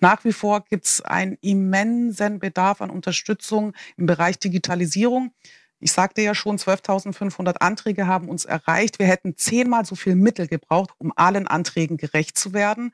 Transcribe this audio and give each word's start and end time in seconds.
Nach 0.00 0.24
wie 0.24 0.32
vor 0.32 0.64
gibt 0.64 0.86
es 0.86 1.00
einen 1.00 1.36
immensen 1.40 2.38
Bedarf 2.38 2.80
an 2.80 2.90
Unterstützung 2.90 3.72
im 3.96 4.06
Bereich 4.06 4.38
Digitalisierung. 4.38 5.32
Ich 5.80 5.92
sagte 5.92 6.22
ja 6.22 6.34
schon, 6.34 6.56
12.500 6.56 7.56
Anträge 7.58 8.06
haben 8.06 8.28
uns 8.28 8.44
erreicht. 8.44 8.98
Wir 8.98 9.06
hätten 9.06 9.36
zehnmal 9.36 9.84
so 9.84 9.94
viel 9.94 10.14
Mittel 10.14 10.48
gebraucht, 10.48 10.90
um 10.98 11.12
allen 11.14 11.46
Anträgen 11.46 11.96
gerecht 11.96 12.38
zu 12.38 12.54
werden. 12.54 12.92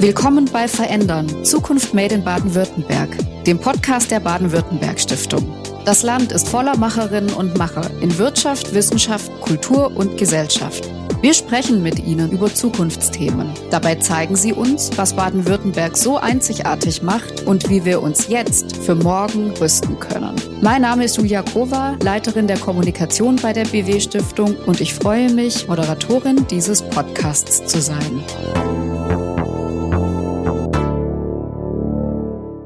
Willkommen 0.00 0.44
bei 0.52 0.68
Verändern, 0.68 1.44
Zukunft 1.44 1.94
Made 1.94 2.16
in 2.16 2.24
Baden-Württemberg, 2.24 3.44
dem 3.44 3.58
Podcast 3.58 4.10
der 4.10 4.20
Baden-Württemberg 4.20 5.00
Stiftung. 5.00 5.64
Das 5.86 6.02
Land 6.02 6.32
ist 6.32 6.48
voller 6.48 6.76
Macherinnen 6.76 7.32
und 7.32 7.56
Macher 7.56 7.90
in 8.02 8.18
Wirtschaft, 8.18 8.74
Wissenschaft, 8.74 9.30
Kultur 9.40 9.96
und 9.96 10.18
Gesellschaft. 10.18 10.90
Wir 11.24 11.32
sprechen 11.32 11.82
mit 11.82 12.00
Ihnen 12.00 12.32
über 12.32 12.52
Zukunftsthemen. 12.52 13.50
Dabei 13.70 13.94
zeigen 13.94 14.36
Sie 14.36 14.52
uns, 14.52 14.90
was 14.98 15.16
Baden-Württemberg 15.16 15.96
so 15.96 16.18
einzigartig 16.18 17.02
macht 17.02 17.46
und 17.46 17.70
wie 17.70 17.86
wir 17.86 18.02
uns 18.02 18.28
jetzt 18.28 18.76
für 18.76 18.94
morgen 18.94 19.50
rüsten 19.52 19.98
können. 19.98 20.34
Mein 20.60 20.82
Name 20.82 21.04
ist 21.04 21.16
Julia 21.16 21.40
Kova, 21.40 21.96
Leiterin 22.02 22.46
der 22.46 22.58
Kommunikation 22.58 23.36
bei 23.36 23.54
der 23.54 23.64
BW 23.64 24.00
Stiftung 24.00 24.54
und 24.66 24.82
ich 24.82 24.92
freue 24.92 25.32
mich, 25.32 25.66
Moderatorin 25.66 26.46
dieses 26.50 26.82
Podcasts 26.82 27.64
zu 27.64 27.80
sein. 27.80 28.83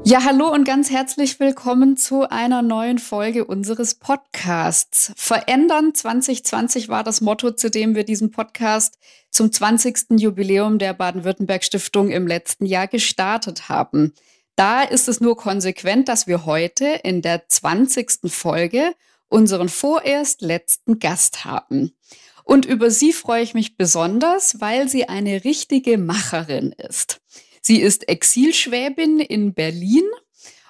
Ja, 0.09 0.23
hallo 0.23 0.51
und 0.51 0.63
ganz 0.63 0.89
herzlich 0.89 1.39
willkommen 1.39 1.95
zu 1.95 2.27
einer 2.27 2.63
neuen 2.63 2.97
Folge 2.97 3.45
unseres 3.45 3.93
Podcasts. 3.93 5.13
Verändern 5.15 5.93
2020 5.93 6.89
war 6.89 7.03
das 7.03 7.21
Motto, 7.21 7.51
zu 7.51 7.69
dem 7.69 7.93
wir 7.93 8.03
diesen 8.03 8.31
Podcast 8.31 8.97
zum 9.29 9.51
20. 9.51 10.19
Jubiläum 10.19 10.79
der 10.79 10.93
Baden-Württemberg 10.95 11.63
Stiftung 11.63 12.09
im 12.09 12.25
letzten 12.25 12.65
Jahr 12.65 12.87
gestartet 12.87 13.69
haben. 13.69 14.15
Da 14.55 14.81
ist 14.81 15.07
es 15.07 15.21
nur 15.21 15.37
konsequent, 15.37 16.09
dass 16.09 16.25
wir 16.25 16.47
heute 16.47 16.87
in 17.03 17.21
der 17.21 17.47
20. 17.47 18.31
Folge 18.31 18.95
unseren 19.27 19.69
vorerst 19.69 20.41
letzten 20.41 20.97
Gast 20.97 21.45
haben. 21.45 21.95
Und 22.43 22.65
über 22.65 22.89
sie 22.89 23.13
freue 23.13 23.43
ich 23.43 23.53
mich 23.53 23.77
besonders, 23.77 24.59
weil 24.59 24.89
sie 24.89 25.07
eine 25.07 25.43
richtige 25.43 25.99
Macherin 25.99 26.71
ist. 26.71 27.21
Sie 27.61 27.81
ist 27.81 28.07
Exilschwäbin 28.07 29.19
in 29.19 29.53
Berlin 29.53 30.03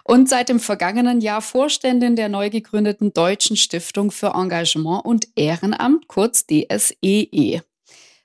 und 0.04 0.28
seit 0.28 0.50
dem 0.50 0.60
vergangenen 0.60 1.22
Jahr 1.22 1.42
Vorständin 1.42 2.16
der 2.16 2.30
neu 2.30 2.50
gegründeten 2.50 3.14
Deutschen 3.14 3.56
Stiftung 3.56 4.12
für 4.12 4.34
Engagement 4.34 5.06
und 5.06 5.28
Ehrenamt, 5.36 6.08
kurz 6.08 6.46
DSEE. 6.48 6.96
E. 7.32 7.62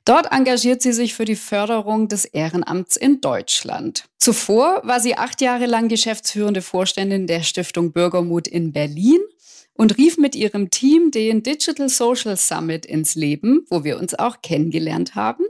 Dort 0.06 0.32
engagiert 0.32 0.82
sie 0.82 0.92
sich 0.92 1.14
für 1.14 1.24
die 1.24 1.36
Förderung 1.36 2.08
des 2.08 2.26
Ehrenamts 2.26 2.96
in 2.96 3.22
Deutschland. 3.22 4.04
Zuvor 4.18 4.82
war 4.84 5.00
sie 5.00 5.16
acht 5.16 5.40
Jahre 5.40 5.66
lang 5.66 5.88
geschäftsführende 5.88 6.60
Vorständin 6.60 7.26
der 7.26 7.42
Stiftung 7.42 7.92
Bürgermut 7.92 8.46
in 8.46 8.72
Berlin 8.72 9.20
und 9.72 9.96
rief 9.96 10.18
mit 10.18 10.34
ihrem 10.34 10.70
Team 10.70 11.10
den 11.10 11.42
Digital 11.42 11.88
Social 11.88 12.36
Summit 12.36 12.86
ins 12.86 13.14
Leben, 13.14 13.64
wo 13.68 13.82
wir 13.82 13.98
uns 13.98 14.14
auch 14.14 14.42
kennengelernt 14.42 15.14
haben. 15.14 15.44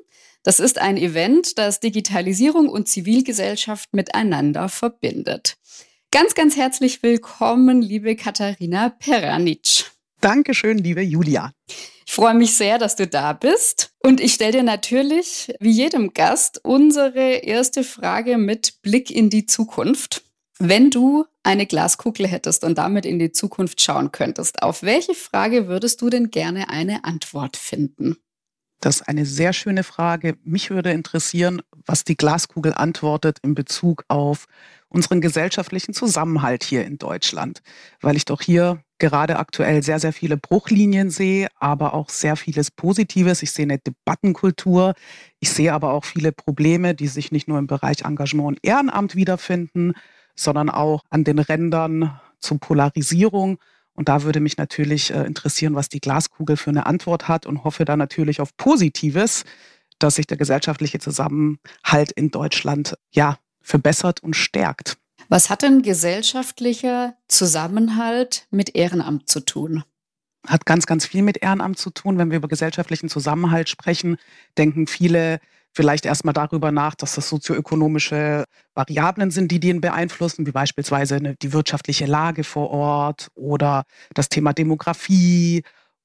Das 0.44 0.60
ist 0.60 0.78
ein 0.78 0.98
Event, 0.98 1.56
das 1.56 1.80
Digitalisierung 1.80 2.68
und 2.68 2.86
Zivilgesellschaft 2.86 3.94
miteinander 3.94 4.68
verbindet. 4.68 5.56
Ganz, 6.10 6.34
ganz 6.34 6.54
herzlich 6.54 7.02
willkommen, 7.02 7.80
liebe 7.80 8.14
Katharina 8.14 8.90
Peranic. 8.90 9.90
Dankeschön, 10.20 10.76
liebe 10.76 11.00
Julia. 11.00 11.52
Ich 12.06 12.12
freue 12.12 12.34
mich 12.34 12.54
sehr, 12.58 12.76
dass 12.76 12.94
du 12.94 13.06
da 13.06 13.32
bist. 13.32 13.94
Und 14.00 14.20
ich 14.20 14.34
stelle 14.34 14.52
dir 14.52 14.62
natürlich, 14.62 15.50
wie 15.60 15.70
jedem 15.70 16.12
Gast, 16.12 16.60
unsere 16.62 17.36
erste 17.36 17.82
Frage 17.82 18.36
mit 18.36 18.82
Blick 18.82 19.10
in 19.10 19.30
die 19.30 19.46
Zukunft. 19.46 20.24
Wenn 20.58 20.90
du 20.90 21.24
eine 21.42 21.64
Glaskugel 21.64 22.26
hättest 22.26 22.64
und 22.64 22.76
damit 22.76 23.06
in 23.06 23.18
die 23.18 23.32
Zukunft 23.32 23.80
schauen 23.80 24.12
könntest, 24.12 24.62
auf 24.62 24.82
welche 24.82 25.14
Frage 25.14 25.68
würdest 25.68 26.02
du 26.02 26.10
denn 26.10 26.30
gerne 26.30 26.68
eine 26.68 27.04
Antwort 27.04 27.56
finden? 27.56 28.18
Das 28.80 28.96
ist 28.96 29.08
eine 29.08 29.24
sehr 29.24 29.52
schöne 29.52 29.82
Frage. 29.82 30.36
Mich 30.44 30.70
würde 30.70 30.90
interessieren, 30.90 31.62
was 31.86 32.04
die 32.04 32.16
Glaskugel 32.16 32.74
antwortet 32.74 33.38
in 33.42 33.54
Bezug 33.54 34.04
auf 34.08 34.46
unseren 34.88 35.20
gesellschaftlichen 35.20 35.92
Zusammenhalt 35.92 36.62
hier 36.62 36.84
in 36.84 36.98
Deutschland, 36.98 37.62
weil 38.00 38.16
ich 38.16 38.24
doch 38.24 38.40
hier 38.40 38.82
gerade 38.98 39.38
aktuell 39.38 39.82
sehr, 39.82 39.98
sehr 39.98 40.12
viele 40.12 40.36
Bruchlinien 40.36 41.10
sehe, 41.10 41.48
aber 41.58 41.94
auch 41.94 42.08
sehr 42.08 42.36
vieles 42.36 42.70
Positives. 42.70 43.42
Ich 43.42 43.50
sehe 43.50 43.64
eine 43.64 43.78
Debattenkultur. 43.78 44.94
Ich 45.40 45.50
sehe 45.50 45.72
aber 45.72 45.92
auch 45.92 46.04
viele 46.04 46.32
Probleme, 46.32 46.94
die 46.94 47.08
sich 47.08 47.32
nicht 47.32 47.48
nur 47.48 47.58
im 47.58 47.66
Bereich 47.66 48.02
Engagement 48.02 48.48
und 48.48 48.58
Ehrenamt 48.62 49.16
wiederfinden, 49.16 49.94
sondern 50.36 50.70
auch 50.70 51.02
an 51.10 51.24
den 51.24 51.38
Rändern 51.38 52.20
zur 52.38 52.60
Polarisierung 52.60 53.58
und 53.94 54.08
da 54.08 54.22
würde 54.22 54.40
mich 54.40 54.56
natürlich 54.56 55.12
äh, 55.12 55.24
interessieren, 55.24 55.74
was 55.74 55.88
die 55.88 56.00
Glaskugel 56.00 56.56
für 56.56 56.70
eine 56.70 56.86
Antwort 56.86 57.28
hat 57.28 57.46
und 57.46 57.64
hoffe 57.64 57.84
dann 57.84 57.98
natürlich 57.98 58.40
auf 58.40 58.56
Positives, 58.56 59.44
dass 59.98 60.16
sich 60.16 60.26
der 60.26 60.36
gesellschaftliche 60.36 60.98
Zusammenhalt 60.98 62.10
in 62.14 62.30
Deutschland 62.30 62.96
ja 63.12 63.38
verbessert 63.62 64.22
und 64.22 64.34
stärkt. 64.34 64.98
Was 65.28 65.48
hat 65.48 65.62
denn 65.62 65.82
gesellschaftlicher 65.82 67.14
Zusammenhalt 67.28 68.46
mit 68.50 68.74
Ehrenamt 68.74 69.28
zu 69.28 69.40
tun? 69.40 69.84
Hat 70.46 70.66
ganz, 70.66 70.84
ganz 70.84 71.06
viel 71.06 71.22
mit 71.22 71.42
Ehrenamt 71.42 71.78
zu 71.78 71.90
tun. 71.90 72.18
Wenn 72.18 72.30
wir 72.30 72.36
über 72.36 72.48
gesellschaftlichen 72.48 73.08
Zusammenhalt 73.08 73.70
sprechen, 73.70 74.18
denken 74.58 74.86
viele 74.86 75.40
vielleicht 75.74 76.06
erstmal 76.06 76.32
darüber 76.32 76.70
nach, 76.70 76.94
dass 76.94 77.14
das 77.16 77.28
sozioökonomische 77.28 78.44
Variablen 78.74 79.30
sind, 79.30 79.50
die 79.50 79.60
den 79.60 79.80
beeinflussen, 79.80 80.46
wie 80.46 80.52
beispielsweise 80.52 81.20
die 81.20 81.52
wirtschaftliche 81.52 82.06
Lage 82.06 82.44
vor 82.44 82.70
Ort 82.70 83.28
oder 83.34 83.84
das 84.14 84.28
Thema 84.28 84.52
Demografie 84.52 85.62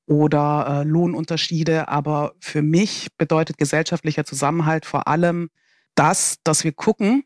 oder 0.07 0.81
äh, 0.81 0.83
Lohnunterschiede. 0.87 1.87
Aber 1.87 2.33
für 2.39 2.63
mich 2.63 3.09
bedeutet 3.17 3.57
gesellschaftlicher 3.57 4.25
Zusammenhalt 4.25 4.85
vor 4.85 5.07
allem 5.07 5.49
das, 5.95 6.37
dass 6.43 6.63
wir 6.63 6.71
gucken, 6.71 7.23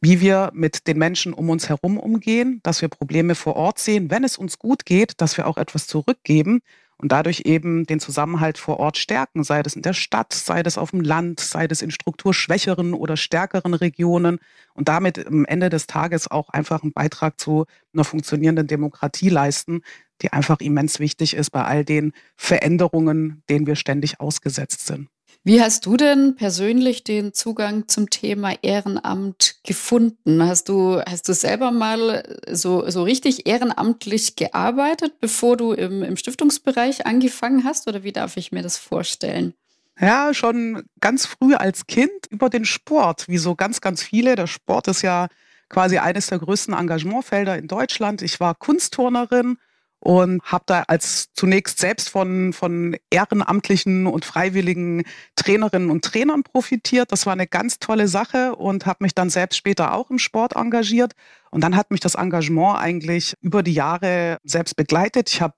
wie 0.00 0.20
wir 0.20 0.50
mit 0.52 0.86
den 0.86 0.98
Menschen 0.98 1.32
um 1.32 1.48
uns 1.48 1.68
herum 1.68 1.98
umgehen, 1.98 2.60
dass 2.62 2.82
wir 2.82 2.88
Probleme 2.88 3.34
vor 3.34 3.56
Ort 3.56 3.78
sehen, 3.78 4.10
wenn 4.10 4.24
es 4.24 4.36
uns 4.36 4.58
gut 4.58 4.84
geht, 4.84 5.20
dass 5.20 5.36
wir 5.36 5.46
auch 5.46 5.56
etwas 5.56 5.86
zurückgeben 5.86 6.60
und 6.98 7.12
dadurch 7.12 7.42
eben 7.44 7.86
den 7.86 8.00
Zusammenhalt 8.00 8.58
vor 8.58 8.78
Ort 8.78 8.96
stärken, 8.96 9.44
sei 9.44 9.62
das 9.62 9.74
in 9.76 9.82
der 9.82 9.92
Stadt, 9.92 10.32
sei 10.32 10.62
das 10.62 10.78
auf 10.78 10.90
dem 10.90 11.00
Land, 11.00 11.40
sei 11.40 11.66
das 11.66 11.82
in 11.82 11.90
strukturschwächeren 11.90 12.94
oder 12.94 13.16
stärkeren 13.16 13.74
Regionen 13.74 14.38
und 14.74 14.88
damit 14.88 15.26
am 15.26 15.44
Ende 15.44 15.70
des 15.70 15.86
Tages 15.86 16.30
auch 16.30 16.48
einfach 16.50 16.82
einen 16.82 16.92
Beitrag 16.92 17.40
zu 17.40 17.66
einer 17.92 18.04
funktionierenden 18.04 18.66
Demokratie 18.66 19.28
leisten, 19.28 19.82
die 20.22 20.32
einfach 20.32 20.60
immens 20.60 21.00
wichtig 21.00 21.34
ist 21.34 21.50
bei 21.50 21.64
all 21.64 21.84
den 21.84 22.12
Veränderungen, 22.36 23.42
denen 23.48 23.66
wir 23.66 23.76
ständig 23.76 24.20
ausgesetzt 24.20 24.86
sind. 24.86 25.08
Wie 25.42 25.60
hast 25.60 25.84
du 25.86 25.96
denn 25.96 26.36
persönlich 26.36 27.04
den 27.04 27.34
Zugang 27.34 27.88
zum 27.88 28.08
Thema 28.08 28.54
Ehrenamt 28.62 29.56
gefunden? 29.64 30.42
Hast 30.42 30.68
du, 30.68 31.00
hast 31.00 31.28
du 31.28 31.34
selber 31.34 31.70
mal 31.70 32.22
so, 32.50 32.88
so 32.88 33.02
richtig 33.02 33.46
ehrenamtlich 33.46 34.36
gearbeitet, 34.36 35.20
bevor 35.20 35.56
du 35.56 35.72
im, 35.72 36.02
im 36.02 36.16
Stiftungsbereich 36.16 37.06
angefangen 37.06 37.64
hast? 37.64 37.88
Oder 37.88 38.04
wie 38.04 38.12
darf 38.12 38.36
ich 38.36 38.52
mir 38.52 38.62
das 38.62 38.78
vorstellen? 38.78 39.54
Ja, 40.00 40.34
schon 40.34 40.84
ganz 41.00 41.26
früh 41.26 41.54
als 41.54 41.86
Kind 41.86 42.10
über 42.30 42.50
den 42.50 42.64
Sport, 42.64 43.28
wie 43.28 43.38
so 43.38 43.54
ganz, 43.54 43.80
ganz 43.80 44.02
viele. 44.02 44.34
Der 44.34 44.46
Sport 44.46 44.88
ist 44.88 45.02
ja 45.02 45.28
quasi 45.68 45.98
eines 45.98 46.26
der 46.28 46.38
größten 46.38 46.74
Engagementfelder 46.74 47.56
in 47.58 47.68
Deutschland. 47.68 48.22
Ich 48.22 48.40
war 48.40 48.54
Kunstturnerin 48.54 49.58
und 50.04 50.42
habe 50.42 50.64
da 50.66 50.84
als 50.86 51.32
zunächst 51.32 51.80
selbst 51.80 52.10
von, 52.10 52.52
von 52.52 52.94
ehrenamtlichen 53.08 54.06
und 54.06 54.26
freiwilligen 54.26 55.04
Trainerinnen 55.34 55.90
und 55.90 56.04
Trainern 56.04 56.42
profitiert. 56.42 57.10
Das 57.10 57.24
war 57.24 57.32
eine 57.32 57.46
ganz 57.46 57.78
tolle 57.78 58.06
Sache 58.06 58.54
und 58.54 58.84
habe 58.84 59.02
mich 59.02 59.14
dann 59.14 59.30
selbst 59.30 59.56
später 59.56 59.94
auch 59.94 60.10
im 60.10 60.18
Sport 60.18 60.56
engagiert. 60.56 61.14
Und 61.50 61.62
dann 61.62 61.74
hat 61.74 61.90
mich 61.90 62.00
das 62.00 62.16
Engagement 62.16 62.78
eigentlich 62.78 63.34
über 63.40 63.62
die 63.62 63.72
Jahre 63.72 64.36
selbst 64.44 64.76
begleitet. 64.76 65.30
Ich 65.30 65.40
habe 65.40 65.54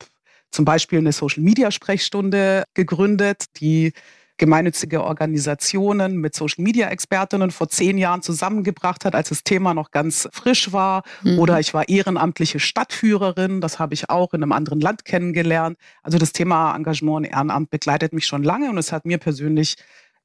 zum 0.53 0.65
Beispiel 0.65 1.01
eine 1.01 1.11
Social-Media-Sprechstunde 1.11 2.65
gegründet, 2.73 3.47
die 3.57 3.93
gemeinnützige 4.39 5.03
Organisationen 5.03 6.17
mit 6.17 6.35
Social-Media-Expertinnen 6.35 7.51
vor 7.51 7.69
zehn 7.69 7.99
Jahren 7.99 8.23
zusammengebracht 8.23 9.05
hat, 9.05 9.15
als 9.15 9.31
das 9.31 9.45
Thema 9.45 9.75
noch 9.75 9.91
ganz 9.91 10.29
frisch 10.33 10.73
war. 10.73 11.03
Mhm. 11.23 11.39
Oder 11.39 11.61
ich 11.61 11.75
war 11.75 11.89
ehrenamtliche 11.89 12.61
Stadtführerin, 12.61 13.61
das 13.61 13.79
habe 13.79 13.95
ich 13.95 14.11
auch 14.11 14.35
in 14.35 14.43
einem 14.43 14.53
anderen 14.53 14.81
Land 14.81 15.05
kennengelernt. 15.05 15.79
Also 16.03 16.19
das 16.19 16.33
Thema 16.33 16.75
Engagement 16.75 17.19
und 17.19 17.25
Ehrenamt 17.25 17.71
begleitet 17.71 18.13
mich 18.13 18.27
schon 18.27 18.43
lange 18.43 18.71
und 18.71 18.79
es 18.79 18.93
hat 18.93 19.05
mir 19.07 19.19
persönlich 19.19 19.77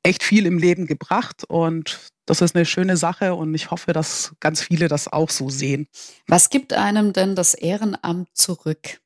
echt 0.04 0.24
viel 0.24 0.46
im 0.46 0.58
Leben 0.58 0.88
gebracht 0.88 1.44
und 1.48 2.00
das 2.26 2.42
ist 2.42 2.56
eine 2.56 2.66
schöne 2.66 2.98
Sache 2.98 3.36
und 3.36 3.54
ich 3.54 3.72
hoffe, 3.72 3.94
dass 3.94 4.34
ganz 4.40 4.62
viele 4.62 4.88
das 4.88 5.08
auch 5.08 5.30
so 5.30 5.50
sehen. 5.50 5.88
Was 6.28 6.50
gibt 6.50 6.74
einem 6.74 7.14
denn 7.14 7.36
das 7.36 7.54
Ehrenamt 7.54 8.30
zurück? 8.34 9.00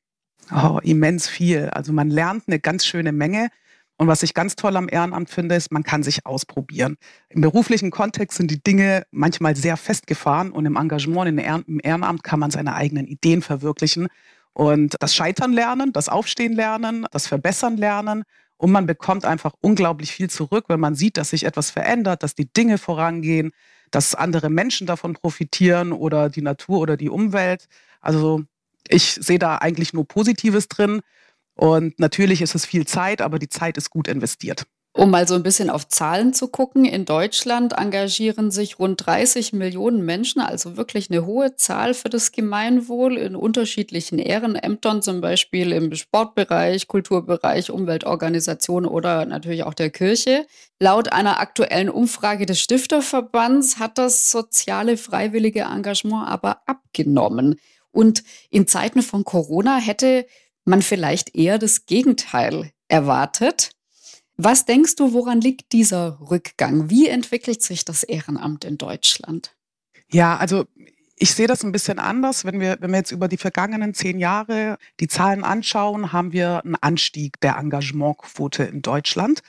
Oh, 0.52 0.78
immens 0.82 1.28
viel. 1.28 1.68
Also 1.70 1.92
man 1.92 2.08
lernt 2.08 2.44
eine 2.46 2.60
ganz 2.60 2.86
schöne 2.86 3.12
Menge 3.12 3.48
Und 3.98 4.08
was 4.08 4.22
ich 4.22 4.34
ganz 4.34 4.56
toll 4.56 4.76
am 4.76 4.88
Ehrenamt 4.90 5.30
finde, 5.30 5.54
ist, 5.54 5.72
man 5.72 5.82
kann 5.82 6.02
sich 6.02 6.26
ausprobieren. 6.26 6.96
Im 7.30 7.40
beruflichen 7.40 7.90
Kontext 7.90 8.36
sind 8.36 8.50
die 8.50 8.62
Dinge 8.62 9.04
manchmal 9.10 9.56
sehr 9.56 9.76
festgefahren 9.76 10.52
und 10.52 10.66
im 10.66 10.76
Engagement, 10.76 11.28
im 11.28 11.80
Ehrenamt 11.80 12.22
kann 12.22 12.38
man 12.38 12.50
seine 12.50 12.74
eigenen 12.74 13.06
Ideen 13.06 13.40
verwirklichen 13.40 14.08
und 14.56 14.96
das 15.00 15.14
Scheitern 15.14 15.52
lernen, 15.52 15.92
das 15.92 16.08
Aufstehen 16.08 16.54
lernen, 16.54 17.06
das 17.10 17.26
Verbessern 17.26 17.76
lernen. 17.76 18.22
Und 18.56 18.72
man 18.72 18.86
bekommt 18.86 19.26
einfach 19.26 19.52
unglaublich 19.60 20.12
viel 20.12 20.30
zurück, 20.30 20.64
wenn 20.68 20.80
man 20.80 20.94
sieht, 20.94 21.18
dass 21.18 21.28
sich 21.28 21.44
etwas 21.44 21.70
verändert, 21.70 22.22
dass 22.22 22.34
die 22.34 22.50
Dinge 22.50 22.78
vorangehen, 22.78 23.52
dass 23.90 24.14
andere 24.14 24.48
Menschen 24.48 24.86
davon 24.86 25.12
profitieren 25.12 25.92
oder 25.92 26.30
die 26.30 26.40
Natur 26.40 26.78
oder 26.78 26.96
die 26.96 27.10
Umwelt. 27.10 27.66
Also 28.00 28.44
ich 28.88 29.18
sehe 29.20 29.38
da 29.38 29.58
eigentlich 29.58 29.92
nur 29.92 30.08
Positives 30.08 30.68
drin. 30.68 31.02
Und 31.56 31.98
natürlich 31.98 32.42
ist 32.42 32.54
es 32.54 32.66
viel 32.66 32.86
Zeit, 32.86 33.20
aber 33.20 33.38
die 33.38 33.48
Zeit 33.48 33.76
ist 33.76 33.90
gut 33.90 34.08
investiert. 34.08 34.66
Um 34.96 35.10
mal 35.10 35.28
so 35.28 35.34
ein 35.34 35.42
bisschen 35.42 35.68
auf 35.68 35.88
Zahlen 35.88 36.32
zu 36.32 36.48
gucken, 36.48 36.86
in 36.86 37.04
Deutschland 37.04 37.74
engagieren 37.74 38.50
sich 38.50 38.78
rund 38.78 39.04
30 39.04 39.52
Millionen 39.52 40.06
Menschen, 40.06 40.40
also 40.40 40.78
wirklich 40.78 41.10
eine 41.10 41.26
hohe 41.26 41.54
Zahl 41.54 41.92
für 41.92 42.08
das 42.08 42.32
Gemeinwohl 42.32 43.18
in 43.18 43.36
unterschiedlichen 43.36 44.18
Ehrenämtern, 44.18 45.02
zum 45.02 45.20
Beispiel 45.20 45.72
im 45.72 45.94
Sportbereich, 45.94 46.88
Kulturbereich, 46.88 47.70
Umweltorganisationen 47.70 48.88
oder 48.88 49.26
natürlich 49.26 49.64
auch 49.64 49.74
der 49.74 49.90
Kirche. 49.90 50.46
Laut 50.80 51.12
einer 51.12 51.40
aktuellen 51.40 51.90
Umfrage 51.90 52.46
des 52.46 52.60
Stifterverbands 52.60 53.78
hat 53.78 53.98
das 53.98 54.30
soziale 54.30 54.96
freiwillige 54.96 55.60
Engagement 55.60 56.26
aber 56.26 56.62
abgenommen. 56.64 57.60
Und 57.90 58.24
in 58.48 58.66
Zeiten 58.66 59.02
von 59.02 59.24
Corona 59.24 59.76
hätte 59.76 60.24
man 60.66 60.82
vielleicht 60.82 61.34
eher 61.34 61.58
das 61.58 61.86
Gegenteil 61.86 62.70
erwartet. 62.88 63.70
Was 64.36 64.66
denkst 64.66 64.96
du, 64.96 65.12
woran 65.12 65.40
liegt 65.40 65.72
dieser 65.72 66.20
Rückgang? 66.20 66.90
Wie 66.90 67.08
entwickelt 67.08 67.62
sich 67.62 67.84
das 67.84 68.02
Ehrenamt 68.02 68.64
in 68.64 68.76
Deutschland? 68.76 69.56
Ja, 70.10 70.36
also 70.36 70.66
ich 71.16 71.32
sehe 71.32 71.46
das 71.46 71.64
ein 71.64 71.72
bisschen 71.72 71.98
anders. 71.98 72.44
Wenn 72.44 72.60
wir, 72.60 72.76
wenn 72.80 72.90
wir 72.90 72.98
jetzt 72.98 73.10
über 73.10 73.28
die 73.28 73.38
vergangenen 73.38 73.94
zehn 73.94 74.18
Jahre 74.18 74.76
die 75.00 75.08
Zahlen 75.08 75.42
anschauen, 75.42 76.12
haben 76.12 76.32
wir 76.32 76.62
einen 76.64 76.76
Anstieg 76.76 77.40
der 77.40 77.56
Engagementquote 77.56 78.64
in 78.64 78.82
Deutschland, 78.82 79.40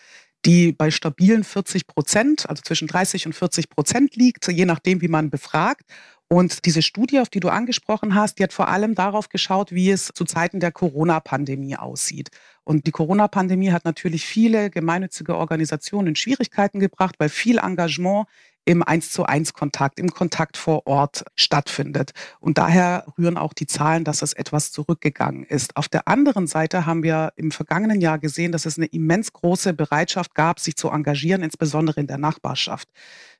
die 0.46 0.72
bei 0.72 0.90
stabilen 0.90 1.44
40 1.44 1.88
Prozent, 1.88 2.50
also 2.50 2.62
zwischen 2.62 2.88
30 2.88 3.26
und 3.26 3.34
40 3.34 3.70
Prozent 3.70 4.16
liegt, 4.16 4.48
je 4.48 4.66
nachdem, 4.66 5.02
wie 5.02 5.10
man 5.10 5.30
befragt. 5.30 5.84
Und 6.30 6.66
diese 6.66 6.82
Studie, 6.82 7.20
auf 7.20 7.30
die 7.30 7.40
du 7.40 7.48
angesprochen 7.48 8.14
hast, 8.14 8.38
die 8.38 8.44
hat 8.44 8.52
vor 8.52 8.68
allem 8.68 8.96
darauf 8.96 9.30
geschaut, 9.30 9.72
wie 9.72 9.92
es 9.92 10.12
zu 10.14 10.26
Zeiten 10.26 10.60
der 10.60 10.74
Corona-Pandemie 10.74 11.78
aussieht. 11.78 12.32
Und 12.66 12.86
die 12.86 12.92
Corona-Pandemie 12.92 13.72
hat 13.72 13.86
natürlich 13.86 14.26
viele 14.26 14.70
gemeinnützige 14.70 15.38
Organisationen 15.38 16.10
in 16.10 16.16
Schwierigkeiten 16.18 16.82
gebracht, 16.82 17.16
weil 17.18 17.30
viel 17.30 17.60
Engagement 17.60 18.28
im 18.66 18.84
Eins 18.84 19.12
zu 19.12 19.24
eins 19.24 19.54
Kontakt, 19.54 19.98
im 19.98 20.10
Kontakt 20.10 20.58
vor 20.58 20.86
Ort 20.88 21.24
stattfindet. 21.36 22.12
Und 22.42 22.58
daher 22.58 23.06
rühren 23.18 23.38
auch 23.38 23.54
die 23.54 23.66
Zahlen, 23.66 24.04
dass 24.04 24.22
es 24.22 24.34
etwas 24.34 24.74
zurückgegangen 24.74 25.46
ist. 25.46 25.78
Auf 25.78 25.88
der 25.88 26.10
anderen 26.10 26.48
Seite 26.48 26.86
haben 26.86 27.02
wir 27.02 27.32
im 27.38 27.52
vergangenen 27.52 28.02
Jahr 28.02 28.20
gesehen, 28.20 28.52
dass 28.52 28.66
es 28.66 28.78
eine 28.78 28.88
immens 28.88 29.32
große 29.32 29.74
Bereitschaft 29.74 30.36
gab, 30.36 30.60
sich 30.60 30.76
zu 30.76 30.90
engagieren, 30.90 31.44
insbesondere 31.44 32.02
in 32.02 32.08
der 32.08 32.18
Nachbarschaft. 32.18 32.90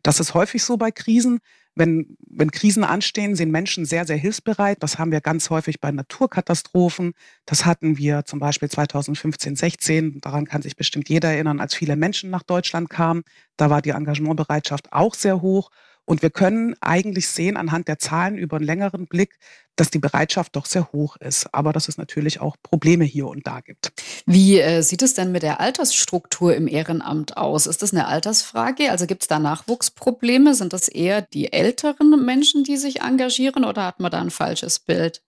Das 0.02 0.22
ist 0.22 0.34
häufig 0.34 0.64
so 0.64 0.78
bei 0.78 0.92
Krisen. 0.92 1.40
Wenn, 1.78 2.18
wenn 2.28 2.50
Krisen 2.50 2.84
anstehen, 2.84 3.36
sind 3.36 3.52
Menschen 3.52 3.86
sehr, 3.86 4.06
sehr 4.06 4.18
hilfsbereit. 4.18 4.82
Das 4.82 4.98
haben 4.98 5.12
wir 5.12 5.22
ganz 5.22 5.50
häufig 5.52 5.80
bei 5.80 5.92
Naturkatastrophen. 5.92 7.14
Das 7.46 7.66
hatten 7.66 7.98
wir 7.98 8.26
zum 8.26 8.40
Beispiel 8.40 8.70
2015, 8.70 9.56
16. 9.56 10.20
Daran 10.22 10.46
kann 10.46 10.64
sich 10.64 10.76
bestimmt 10.76 11.08
jeder 11.08 11.30
erinnern, 11.30 11.60
als 11.60 11.76
viele 11.76 11.96
Menschen 11.96 12.32
nach 12.32 12.44
Deutschland 12.44 12.90
kamen. 12.90 13.24
Da 13.58 13.70
war 13.70 13.84
die 13.84 13.92
Engagementbereitschaft 13.92 14.92
auch 14.92 15.14
sehr 15.14 15.42
hoch. 15.42 15.70
Und 16.08 16.22
wir 16.22 16.30
können 16.30 16.74
eigentlich 16.80 17.28
sehen 17.28 17.58
anhand 17.58 17.90
der 17.90 18.00
Zahlen 18.00 18.38
über 18.38 18.56
einen 18.56 18.66
längeren 18.66 19.08
Blick, 19.08 19.38
dass 19.76 19.92
die 19.92 20.00
Bereitschaft 20.00 20.56
doch 20.56 20.66
sehr 20.66 20.94
hoch 20.94 21.18
ist. 21.18 21.54
Aber 21.54 21.74
dass 21.74 21.90
es 21.90 21.98
natürlich 21.98 22.40
auch 22.40 22.56
Probleme 22.64 23.04
hier 23.04 23.28
und 23.28 23.46
da 23.46 23.60
gibt. 23.60 23.92
Wie 24.26 24.58
äh, 24.58 24.82
sieht 24.82 25.02
es 25.02 25.16
denn 25.16 25.34
mit 25.34 25.44
der 25.44 25.60
Altersstruktur 25.60 26.56
im 26.56 26.70
Ehrenamt 26.70 27.36
aus? 27.36 27.68
Ist 27.68 27.82
das 27.82 27.92
eine 27.92 28.08
Altersfrage? 28.08 28.90
Also 28.90 29.06
gibt 29.06 29.24
es 29.24 29.28
da 29.28 29.38
Nachwuchsprobleme? 29.38 30.56
Sind 30.56 30.72
das 30.72 30.88
eher 30.88 31.22
die 31.22 31.52
älteren 31.52 32.26
Menschen, 32.26 32.64
die 32.64 32.78
sich 32.78 33.02
engagieren 33.02 33.66
oder 33.66 33.86
hat 33.86 34.00
man 34.00 34.10
da 34.10 34.22
ein 34.22 34.32
falsches 34.32 34.80
Bild? 34.80 35.22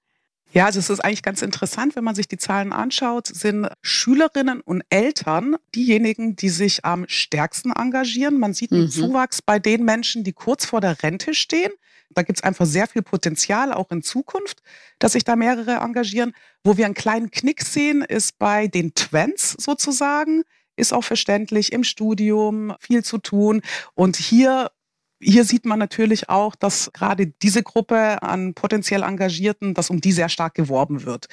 Ja, 0.52 0.66
also 0.66 0.80
es 0.80 0.90
ist 0.90 1.00
eigentlich 1.02 1.22
ganz 1.22 1.44
interessant, 1.44 1.96
wenn 1.96 2.04
man 2.04 2.16
sich 2.16 2.28
die 2.28 2.38
Zahlen 2.38 2.74
anschaut, 2.74 3.28
sind 3.28 3.68
Schülerinnen 3.82 4.62
und 4.62 4.82
Eltern 4.90 5.58
diejenigen, 5.76 6.36
die 6.36 6.50
sich 6.50 6.86
am 6.86 7.06
stärksten 7.08 7.72
engagieren. 7.72 8.40
Man 8.40 8.54
sieht 8.54 8.72
einen 8.72 8.84
mhm. 8.84 8.90
Zuwachs 8.90 9.42
bei 9.44 9.60
den 9.60 9.86
Menschen, 9.86 10.24
die 10.24 10.34
kurz 10.34 10.66
vor 10.66 10.82
der 10.82 11.04
Rente 11.04 11.36
stehen. 11.36 11.72
Da 12.12 12.24
gibt 12.24 12.40
es 12.40 12.44
einfach 12.44 12.66
sehr 12.66 12.88
viel 12.88 13.04
Potenzial, 13.04 13.72
auch 13.72 13.92
in 13.92 14.02
Zukunft, 14.02 14.64
dass 14.98 15.12
sich 15.12 15.24
da 15.24 15.36
mehrere 15.36 15.76
engagieren. 15.76 16.34
Wo 16.64 16.78
wir 16.78 16.86
einen 16.86 16.96
kleinen 16.96 17.30
Knick 17.30 17.62
sehen, 17.62 18.02
ist 18.02 18.40
bei 18.40 18.68
den 18.68 18.96
Twents 18.96 19.56
sozusagen. 19.60 20.44
Ist 20.76 20.94
auch 20.94 21.04
verständlich, 21.04 21.72
im 21.72 21.84
Studium 21.84 22.74
viel 22.80 23.04
zu 23.04 23.20
tun. 23.20 23.62
Und 23.94 24.16
hier 24.16 24.72
hier 25.22 25.44
sieht 25.44 25.66
man 25.66 25.80
natürlich 25.80 26.30
auch, 26.30 26.56
dass 26.56 26.92
gerade 26.94 27.28
diese 27.28 27.64
Gruppe 27.64 28.22
an 28.24 28.54
potenziell 28.54 29.04
Engagierten, 29.04 29.74
dass 29.74 29.90
um 29.90 30.02
die 30.02 30.12
sehr 30.12 30.30
stark 30.30 30.54
geworben 30.54 31.04
wird. 31.06 31.28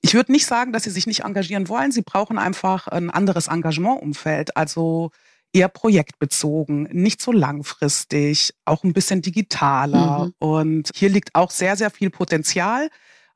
Ich 0.00 0.14
würde 0.14 0.32
nicht 0.32 0.46
sagen, 0.46 0.72
dass 0.72 0.84
sie 0.84 0.90
sich 0.90 1.06
nicht 1.06 1.24
engagieren 1.24 1.68
wollen. 1.68 1.92
Sie 1.92 2.02
brauchen 2.02 2.38
einfach 2.38 2.88
ein 2.88 3.10
anderes 3.10 3.48
Engagementumfeld, 3.48 4.56
also 4.56 5.10
eher 5.52 5.68
projektbezogen, 5.68 6.84
nicht 6.92 7.20
so 7.20 7.32
langfristig, 7.32 8.54
auch 8.64 8.84
ein 8.84 8.92
bisschen 8.92 9.22
digitaler. 9.22 10.26
Mhm. 10.26 10.34
Und 10.38 10.90
hier 10.94 11.08
liegt 11.08 11.34
auch 11.34 11.50
sehr, 11.50 11.76
sehr 11.76 11.90
viel 11.90 12.10
Potenzial, 12.10 12.90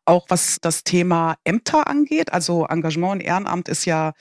auch 0.04 0.26
was 0.28 0.58
das 0.60 0.84
Thema 0.84 1.36
Ämter 1.44 1.88
angeht. 1.88 2.32
Also 2.32 2.66
Engagement 2.66 3.14
und 3.14 3.20
Ehrenamt 3.20 3.68
ist 3.68 3.84
ja 3.84 4.12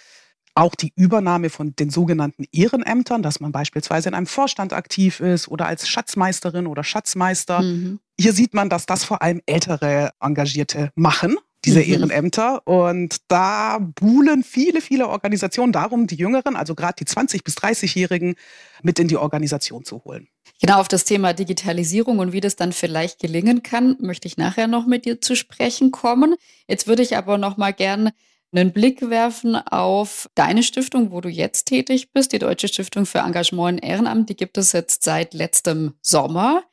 auch 0.55 0.75
die 0.75 0.91
Übernahme 0.95 1.49
von 1.49 1.75
den 1.75 1.89
sogenannten 1.89 2.45
Ehrenämtern, 2.51 3.23
dass 3.23 3.39
man 3.39 3.51
beispielsweise 3.51 4.09
in 4.09 4.15
einem 4.15 4.27
Vorstand 4.27 4.73
aktiv 4.73 5.19
ist 5.19 5.47
oder 5.47 5.65
als 5.65 5.87
Schatzmeisterin 5.87 6.67
oder 6.67 6.83
Schatzmeister. 6.83 7.61
Mhm. 7.61 7.99
Hier 8.19 8.33
sieht 8.33 8.53
man, 8.53 8.69
dass 8.69 8.85
das 8.85 9.03
vor 9.03 9.21
allem 9.21 9.41
ältere 9.45 10.11
Engagierte 10.19 10.91
machen, 10.95 11.37
diese 11.63 11.79
mhm. 11.79 11.85
Ehrenämter. 11.91 12.67
Und 12.67 13.17
da 13.29 13.79
buhlen 13.79 14.43
viele, 14.43 14.81
viele 14.81 15.07
Organisationen 15.07 15.71
darum, 15.71 16.07
die 16.07 16.15
Jüngeren, 16.15 16.55
also 16.55 16.75
gerade 16.75 16.95
die 16.99 17.05
20- 17.05 17.43
bis 17.43 17.55
30-Jährigen, 17.57 18.35
mit 18.83 18.99
in 18.99 19.07
die 19.07 19.17
Organisation 19.17 19.85
zu 19.85 20.03
holen. 20.03 20.27
Genau 20.59 20.79
auf 20.79 20.87
das 20.87 21.05
Thema 21.05 21.33
Digitalisierung 21.33 22.19
und 22.19 22.33
wie 22.33 22.41
das 22.41 22.55
dann 22.55 22.71
vielleicht 22.73 23.19
gelingen 23.19 23.63
kann, 23.63 23.95
möchte 23.99 24.27
ich 24.27 24.37
nachher 24.37 24.67
noch 24.67 24.85
mit 24.85 25.05
dir 25.05 25.19
zu 25.21 25.35
sprechen 25.35 25.91
kommen. 25.91 26.35
Jetzt 26.67 26.87
würde 26.87 27.01
ich 27.01 27.17
aber 27.17 27.37
noch 27.37 27.57
mal 27.57 27.71
gern 27.71 28.11
einen 28.51 28.73
Blick 28.73 29.09
werfen 29.09 29.55
auf 29.55 30.29
deine 30.35 30.63
Stiftung, 30.63 31.11
wo 31.11 31.21
du 31.21 31.29
jetzt 31.29 31.65
tätig 31.65 32.11
bist, 32.11 32.33
die 32.33 32.39
Deutsche 32.39 32.67
Stiftung 32.67 33.05
für 33.05 33.19
Engagement 33.19 33.79
in 33.79 33.89
Ehrenamt. 33.89 34.29
Die 34.29 34.35
gibt 34.35 34.57
es 34.57 34.71
jetzt 34.73 35.03
seit 35.03 35.33
letztem 35.33 35.93
Sommer. 36.01 36.63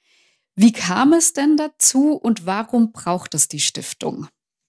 Wie 0.56 0.72
kam 0.72 1.12
es 1.12 1.32
denn 1.34 1.56
dazu 1.56 2.14
und 2.14 2.46
warum 2.46 2.92
braucht 2.92 3.34
es 3.34 3.46
die 3.46 3.60
Stiftung? 3.60 4.26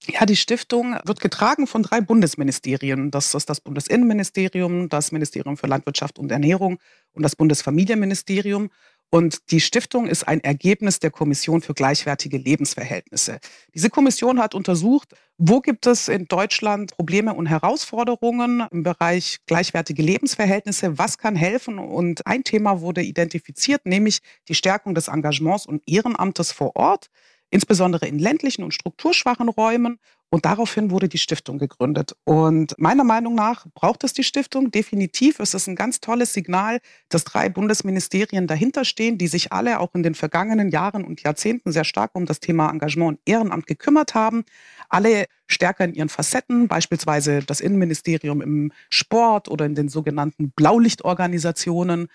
Ja, 0.07 0.25
die 0.25 0.35
Stiftung 0.35 0.97
wird 1.03 1.19
getragen 1.19 1.67
von 1.67 1.83
drei 1.83 1.99
Bundesministerien. 1.99 3.11
Das 3.11 3.33
ist 3.33 3.49
das 3.49 3.59
Bundesinnenministerium, 3.59 4.87
das 4.87 5.11
Ministerium 5.11 5.57
für 5.57 5.67
Landwirtschaft 5.67 6.19
und 6.19 6.31
Ernährung 6.31 6.79
und 7.13 7.23
das 7.23 7.35
Bundesfamilienministerium. 7.35 8.69
Und 9.11 9.51
die 9.51 9.59
Stiftung 9.59 10.05
ist 10.05 10.27
ein 10.27 10.39
Ergebnis 10.43 10.99
der 10.99 11.09
Kommission 11.09 11.61
für 11.61 11.73
gleichwertige 11.73 12.37
Lebensverhältnisse. 12.37 13.39
Diese 13.73 13.89
Kommission 13.89 14.39
hat 14.39 14.53
untersucht, 14.53 15.15
wo 15.37 15.61
gibt 15.61 15.87
es 15.87 16.09
in 16.09 16.25
Deutschland 16.27 16.95
Probleme 16.95 17.33
und 17.33 17.47
Herausforderungen 17.47 18.67
im 18.71 18.83
Bereich 18.83 19.37
gleichwertige 19.47 20.03
Lebensverhältnisse? 20.03 20.99
Was 20.99 21.17
kann 21.17 21.35
helfen? 21.35 21.79
Und 21.79 22.27
ein 22.27 22.43
Thema 22.43 22.81
wurde 22.81 23.01
identifiziert, 23.01 23.85
nämlich 23.85 24.19
die 24.47 24.55
Stärkung 24.55 24.93
des 24.93 25.07
Engagements 25.07 25.65
und 25.65 25.81
Ehrenamtes 25.87 26.51
vor 26.51 26.75
Ort 26.75 27.09
insbesondere 27.51 28.07
in 28.07 28.19
ländlichen 28.19 28.63
und 28.63 28.73
strukturschwachen 28.73 29.49
Räumen. 29.49 29.99
Und 30.31 30.45
daraufhin 30.45 30.91
wurde 30.91 31.09
die 31.09 31.17
Stiftung 31.17 31.57
gegründet. 31.57 32.15
Und 32.23 32.75
meiner 32.77 33.03
Meinung 33.03 33.33
nach 33.33 33.65
braucht 33.73 34.03
es 34.03 34.13
die 34.13 34.23
Stiftung 34.23 34.69
definitiv. 34.69 35.39
Es 35.39 35.55
ist 35.55 35.67
ein 35.67 35.75
ganz 35.75 36.01
tolles 36.01 36.33
Signal, 36.33 36.79
dass 37.09 37.23
drei 37.23 37.49
Bundesministerien 37.49 38.45
dahinter 38.45 38.85
stehen, 38.85 39.17
die 39.17 39.27
sich 39.27 39.51
alle 39.51 39.79
auch 39.79 39.95
in 39.95 40.03
den 40.03 40.13
vergangenen 40.13 40.69
Jahren 40.69 41.03
und 41.03 41.23
Jahrzehnten 41.23 41.71
sehr 41.71 41.83
stark 41.83 42.11
um 42.13 42.27
das 42.27 42.39
Thema 42.39 42.69
Engagement 42.69 43.17
und 43.17 43.19
Ehrenamt 43.25 43.65
gekümmert 43.65 44.13
haben. 44.13 44.43
Alle 44.87 45.25
stärker 45.47 45.85
in 45.85 45.95
ihren 45.95 46.09
Facetten, 46.09 46.67
beispielsweise 46.67 47.39
das 47.39 47.59
Innenministerium 47.59 48.41
im 48.41 48.71
Sport 48.91 49.49
oder 49.49 49.65
in 49.65 49.73
den 49.73 49.89
sogenannten 49.89 50.51
Blaulichtorganisationen 50.51 52.07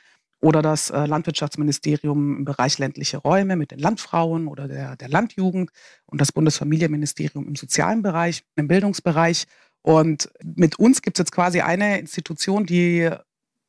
oder 0.45 0.61
das 0.61 0.91
äh, 0.91 1.07
Landwirtschaftsministerium 1.07 2.37
im 2.37 2.45
Bereich 2.45 2.79
ländliche 2.79 3.17
Räume 3.17 3.57
mit 3.57 3.71
den 3.71 3.79
Landfrauen 3.79 4.47
oder 4.47 4.69
der, 4.69 4.95
der 4.95 5.09
Landjugend 5.09 5.71
und 6.05 6.21
das 6.21 6.33
Bundesfamilienministerium 6.33 7.49
im 7.49 7.57
sozialen 7.57 8.03
Bereich, 8.03 8.45
im 8.55 8.69
Bildungsbereich. 8.69 9.47
Und 9.81 10.29
mit 10.43 10.79
uns 10.79 11.01
gibt 11.01 11.17
es 11.19 11.21
jetzt 11.21 11.33
quasi 11.33 11.63
eine 11.63 11.99
Institution, 11.99 12.67
die 12.67 13.09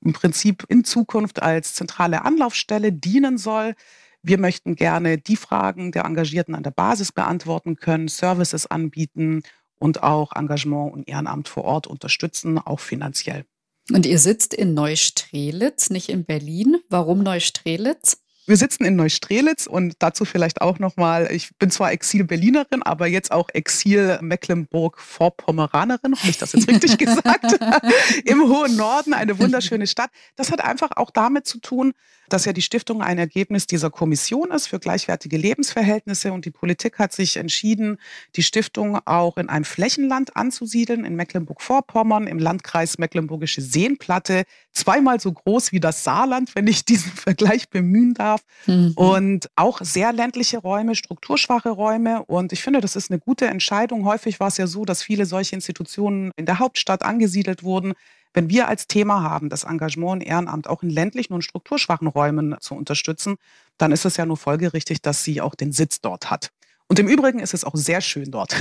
im 0.01 0.11
Prinzip 0.11 0.65
in 0.67 0.83
Zukunft 0.83 1.41
als 1.41 1.75
zentrale 1.75 2.25
Anlaufstelle 2.25 2.91
dienen 2.91 3.37
soll. 3.37 3.73
Wir 4.21 4.37
möchten 4.37 4.75
gerne 4.75 5.17
die 5.17 5.37
Fragen 5.37 5.93
der 5.93 6.03
Engagierten 6.03 6.55
an 6.55 6.63
der 6.63 6.71
Basis 6.71 7.13
beantworten 7.13 7.77
können, 7.77 8.09
Services 8.09 8.67
anbieten 8.67 9.43
und 9.79 10.03
auch 10.03 10.33
Engagement 10.35 10.91
und 10.91 11.07
Ehrenamt 11.07 11.47
vor 11.47 11.63
Ort 11.63 11.87
unterstützen, 11.87 12.57
auch 12.57 12.81
finanziell. 12.81 13.45
Und 13.91 14.05
ihr 14.05 14.17
sitzt 14.17 14.53
in 14.53 14.73
Neustrelitz, 14.73 15.89
nicht 15.89 16.09
in 16.09 16.25
Berlin. 16.25 16.77
Warum 16.89 17.21
Neustrelitz? 17.21 18.24
Wir 18.47 18.57
sitzen 18.57 18.85
in 18.85 18.95
Neustrelitz 18.95 19.65
und 19.65 19.95
dazu 19.99 20.23
vielleicht 20.23 20.61
auch 20.61 20.77
nochmal, 20.77 21.29
ich 21.31 21.49
bin 21.57 21.71
zwar 21.71 21.91
Exil-Berlinerin, 21.91 22.83
aber 22.83 23.07
jetzt 23.07 23.31
auch 23.31 23.49
Exil-Mecklenburg-Vorpommeranerin, 23.51 26.15
habe 26.15 26.29
ich 26.29 26.37
das 26.37 26.53
jetzt 26.53 26.67
richtig 26.67 26.95
gesagt? 26.99 27.57
Im 28.25 28.43
hohen 28.43 28.75
Norden, 28.75 29.15
eine 29.15 29.39
wunderschöne 29.39 29.87
Stadt. 29.87 30.11
Das 30.35 30.51
hat 30.51 30.63
einfach 30.63 30.91
auch 30.95 31.09
damit 31.09 31.47
zu 31.47 31.59
tun, 31.59 31.93
dass 32.29 32.45
ja 32.45 32.53
die 32.53 32.61
Stiftung 32.61 33.01
ein 33.01 33.17
Ergebnis 33.17 33.67
dieser 33.67 33.89
Kommission 33.89 34.51
ist 34.51 34.67
für 34.67 34.79
gleichwertige 34.79 35.37
Lebensverhältnisse 35.37 36.33
und 36.33 36.45
die 36.45 36.51
Politik 36.51 36.99
hat 36.99 37.13
sich 37.13 37.37
entschieden, 37.37 37.97
die 38.35 38.43
Stiftung 38.43 38.99
auch 39.05 39.37
in 39.37 39.49
einem 39.49 39.65
Flächenland 39.65 40.35
anzusiedeln, 40.35 41.05
in 41.05 41.15
Mecklenburg-Vorpommern, 41.15 42.27
im 42.27 42.39
Landkreis 42.39 42.97
Mecklenburgische 42.97 43.61
Seenplatte, 43.61 44.43
zweimal 44.71 45.19
so 45.19 45.31
groß 45.31 45.71
wie 45.71 45.79
das 45.79 46.03
Saarland, 46.03 46.55
wenn 46.55 46.67
ich 46.67 46.85
diesen 46.85 47.11
Vergleich 47.11 47.69
bemühen 47.69 48.13
darf. 48.13 48.34
Mhm. 48.65 48.93
Und 48.95 49.49
auch 49.55 49.79
sehr 49.81 50.13
ländliche 50.13 50.57
Räume, 50.57 50.95
strukturschwache 50.95 51.69
Räume. 51.69 52.23
Und 52.25 52.53
ich 52.53 52.63
finde, 52.63 52.81
das 52.81 52.95
ist 52.95 53.11
eine 53.11 53.19
gute 53.19 53.47
Entscheidung. 53.47 54.05
Häufig 54.05 54.39
war 54.39 54.47
es 54.47 54.57
ja 54.57 54.67
so, 54.67 54.85
dass 54.85 55.03
viele 55.03 55.25
solche 55.25 55.55
Institutionen 55.55 56.31
in 56.35 56.45
der 56.45 56.59
Hauptstadt 56.59 57.03
angesiedelt 57.03 57.63
wurden. 57.63 57.93
Wenn 58.33 58.49
wir 58.49 58.67
als 58.67 58.87
Thema 58.87 59.23
haben, 59.23 59.49
das 59.49 59.63
Engagement 59.63 60.21
und 60.21 60.21
Ehrenamt 60.21 60.67
auch 60.67 60.83
in 60.83 60.89
ländlichen 60.89 61.33
und 61.33 61.43
strukturschwachen 61.43 62.07
Räumen 62.07 62.55
zu 62.59 62.75
unterstützen, 62.75 63.37
dann 63.77 63.93
ist 63.93 64.05
es 64.05 64.17
ja 64.17 64.25
nur 64.25 64.37
folgerichtig, 64.37 65.01
dass 65.01 65.23
sie 65.23 65.39
auch 65.39 65.55
den 65.55 65.71
Sitz 65.71 66.01
dort 66.01 66.29
hat. 66.29 66.51
Und 66.87 66.99
im 66.99 67.07
Übrigen 67.07 67.39
ist 67.39 67.55
es 67.55 67.63
auch 67.63 67.75
sehr 67.75 67.99
schön 67.99 68.29
dort. 68.29 68.55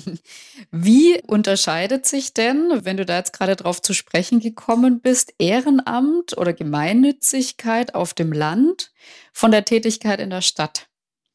Wie 0.70 1.20
unterscheidet 1.26 2.06
sich 2.06 2.32
denn, 2.32 2.70
wenn 2.84 2.96
du 2.96 3.04
da 3.04 3.18
jetzt 3.18 3.34
gerade 3.34 3.56
drauf 3.56 3.82
zu 3.82 3.92
sprechen 3.92 4.40
gekommen 4.40 5.00
bist, 5.00 5.34
Ehrenamt 5.38 6.36
oder 6.38 6.54
Gemeinnützigkeit 6.54 7.94
auf 7.94 8.14
dem 8.14 8.32
Land 8.32 8.92
von 9.34 9.50
der 9.50 9.66
Tätigkeit 9.66 10.18
in 10.18 10.30
der 10.30 10.40
Stadt? 10.40 10.88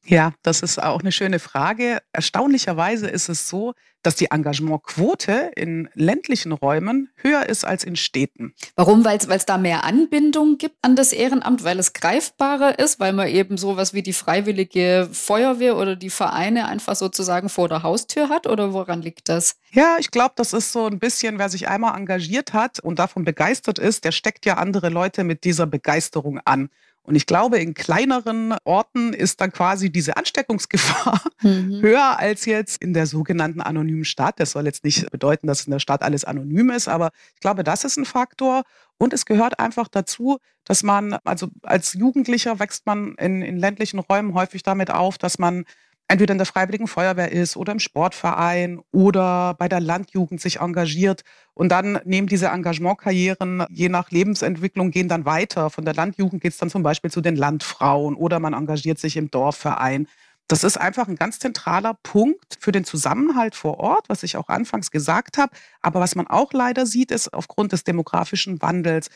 Ja, 0.10 0.34
das 0.42 0.62
ist 0.62 0.82
auch 0.82 1.02
eine 1.02 1.12
schöne 1.12 1.38
Frage. 1.40 2.00
Erstaunlicherweise 2.14 3.08
ist 3.08 3.28
es 3.28 3.50
so, 3.50 3.74
dass 4.04 4.16
die 4.16 4.32
Engagementquote 4.32 5.52
in 5.58 5.90
ländlichen 5.96 6.54
Räumen 6.54 7.10
höher 7.18 7.46
ist 7.48 7.66
als 7.66 7.84
in 7.84 7.98
Städten. 7.98 8.54
Warum? 8.78 9.04
Weil 9.04 9.18
es 9.18 9.46
da 9.46 9.58
mehr 9.58 9.84
Anbindung 9.84 10.58
gibt 10.58 10.78
an 10.82 10.96
das 10.96 11.12
Ehrenamt, 11.12 11.66
weil 11.66 11.78
es 11.78 11.92
greifbarer 11.92 12.80
ist, 12.80 13.02
weil 13.02 13.12
man 13.12 13.28
eben 13.28 13.58
sowas 13.58 13.94
wie 13.94 14.02
die 14.02 14.14
freiwillige 14.14 15.10
Feuerwehr 15.12 15.76
oder 15.76 15.98
die 15.98 16.10
Vereine 16.10 16.68
einfach 16.68 16.96
sozusagen 16.96 17.50
vor 17.50 17.68
der 17.68 17.84
Haustür 17.84 18.30
hat? 18.30 18.48
Oder 18.48 18.72
woran 18.72 19.02
liegt 19.02 19.28
das? 19.28 19.58
Ja, 19.72 19.98
ich 20.00 20.12
glaube, 20.12 20.36
das 20.38 20.54
ist 20.54 20.72
so 20.72 20.88
ein 20.88 21.00
bisschen, 21.00 21.38
wer 21.38 21.50
sich 21.50 21.68
einmal 21.68 21.98
engagiert 21.98 22.54
hat 22.54 22.80
und 22.80 23.00
davon 23.00 23.26
begeistert 23.26 23.78
ist, 23.78 24.06
der 24.06 24.14
steckt 24.14 24.46
ja 24.46 24.54
andere 24.54 24.88
Leute 24.88 25.26
mit 25.26 25.44
dieser 25.44 25.68
Begeisterung 25.68 26.40
an. 26.46 26.70
Und 27.08 27.16
ich 27.16 27.26
glaube, 27.26 27.58
in 27.58 27.74
kleineren 27.74 28.54
Orten 28.66 29.14
ist 29.14 29.40
dann 29.40 29.54
quasi 29.54 29.90
diese 29.90 30.18
Ansteckungsgefahr 30.18 31.22
mhm. 31.42 31.82
höher 31.82 32.20
als 32.20 32.46
jetzt 32.46 32.82
in 32.82 32.94
der 32.94 33.08
sogenannten 33.08 33.62
anonymen 33.62 34.04
Stadt. 34.04 34.42
Das 34.42 34.52
soll 34.52 34.66
jetzt 34.66 34.84
nicht 34.84 35.10
bedeuten, 35.10 35.48
dass 35.48 35.66
in 35.66 35.72
der 35.72 35.80
Stadt 35.80 36.02
alles 36.02 36.26
anonym 36.26 36.70
ist, 36.70 36.90
aber 36.90 37.12
ich 37.34 37.40
glaube, 37.40 37.64
das 37.64 37.86
ist 37.86 37.96
ein 37.96 38.04
Faktor. 38.04 38.64
Und 38.98 39.14
es 39.14 39.26
gehört 39.26 39.58
einfach 39.58 39.88
dazu, 39.88 40.40
dass 40.66 40.84
man, 40.84 41.18
also 41.24 41.48
als 41.64 41.94
Jugendlicher 41.94 42.60
wächst 42.60 42.86
man 42.86 43.16
in, 43.16 43.42
in 43.42 43.58
ländlichen 43.58 44.00
Räumen 44.00 44.34
häufig 44.34 44.64
damit 44.64 44.92
auf, 44.92 45.18
dass 45.18 45.40
man 45.40 45.64
entweder 46.08 46.32
in 46.32 46.38
der 46.38 46.48
Freiwilligen 46.48 46.88
Feuerwehr 46.88 47.32
ist 47.32 47.58
oder 47.58 47.72
im 47.72 47.80
Sportverein 47.80 48.80
oder 48.92 49.56
bei 49.56 49.68
der 49.68 49.80
Landjugend 49.82 50.40
sich 50.40 50.60
engagiert. 50.60 51.24
Und 51.54 51.70
dann 51.70 52.00
nehmen 52.06 52.28
diese 52.28 52.48
Engagementkarrieren 52.48 53.66
je 53.70 53.90
nach 53.90 54.12
Lebensentwicklung 54.12 54.92
gehen 54.92 55.10
dann 55.10 55.26
weiter. 55.26 55.70
Von 55.70 55.86
der 55.86 55.94
Landjugend 55.94 56.42
geht 56.42 56.54
es 56.54 56.58
dann 56.60 56.70
zum 56.70 56.84
Beispiel 56.84 57.12
zu 57.12 57.22
den 57.22 57.36
Landfrauen 57.36 58.16
oder 58.16 58.40
man 58.40 58.54
engagiert 58.54 59.00
sich 59.00 59.18
im 59.18 59.30
Dorfverein. 59.32 60.08
Das 60.48 60.64
ist 60.64 60.78
einfach 60.78 61.10
ein 61.10 61.18
ganz 61.18 61.40
zentraler 61.40 61.96
Punkt 62.04 62.58
für 62.60 62.72
den 62.72 62.86
Zusammenhalt 62.86 63.54
vor 63.54 63.80
Ort, 63.80 64.08
was 64.08 64.24
ich 64.24 64.38
auch 64.38 64.48
anfangs 64.48 64.92
gesagt 64.92 65.38
habe. 65.38 65.52
Aber 65.82 66.00
was 66.00 66.16
man 66.16 66.28
auch 66.28 66.54
leider 66.54 66.86
sieht, 66.86 67.12
ist 67.12 67.34
aufgrund 67.34 67.74
des 67.74 67.84
demografischen 67.84 68.62
Wandels, 68.62 69.10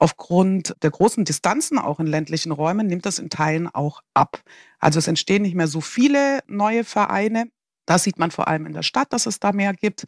Aufgrund 0.00 0.76
der 0.82 0.92
großen 0.92 1.24
Distanzen 1.24 1.76
auch 1.76 1.98
in 1.98 2.06
ländlichen 2.06 2.52
Räumen 2.52 2.86
nimmt 2.86 3.04
das 3.04 3.18
in 3.18 3.30
Teilen 3.30 3.66
auch 3.66 4.00
ab. 4.14 4.42
Also 4.78 5.00
es 5.00 5.08
entstehen 5.08 5.42
nicht 5.42 5.56
mehr 5.56 5.66
so 5.66 5.80
viele 5.80 6.38
neue 6.46 6.84
Vereine. 6.84 7.50
Das 7.84 8.04
sieht 8.04 8.18
man 8.18 8.30
vor 8.30 8.46
allem 8.46 8.66
in 8.66 8.74
der 8.74 8.84
Stadt, 8.84 9.12
dass 9.12 9.26
es 9.26 9.40
da 9.40 9.50
mehr 9.52 9.72
gibt. 9.74 10.06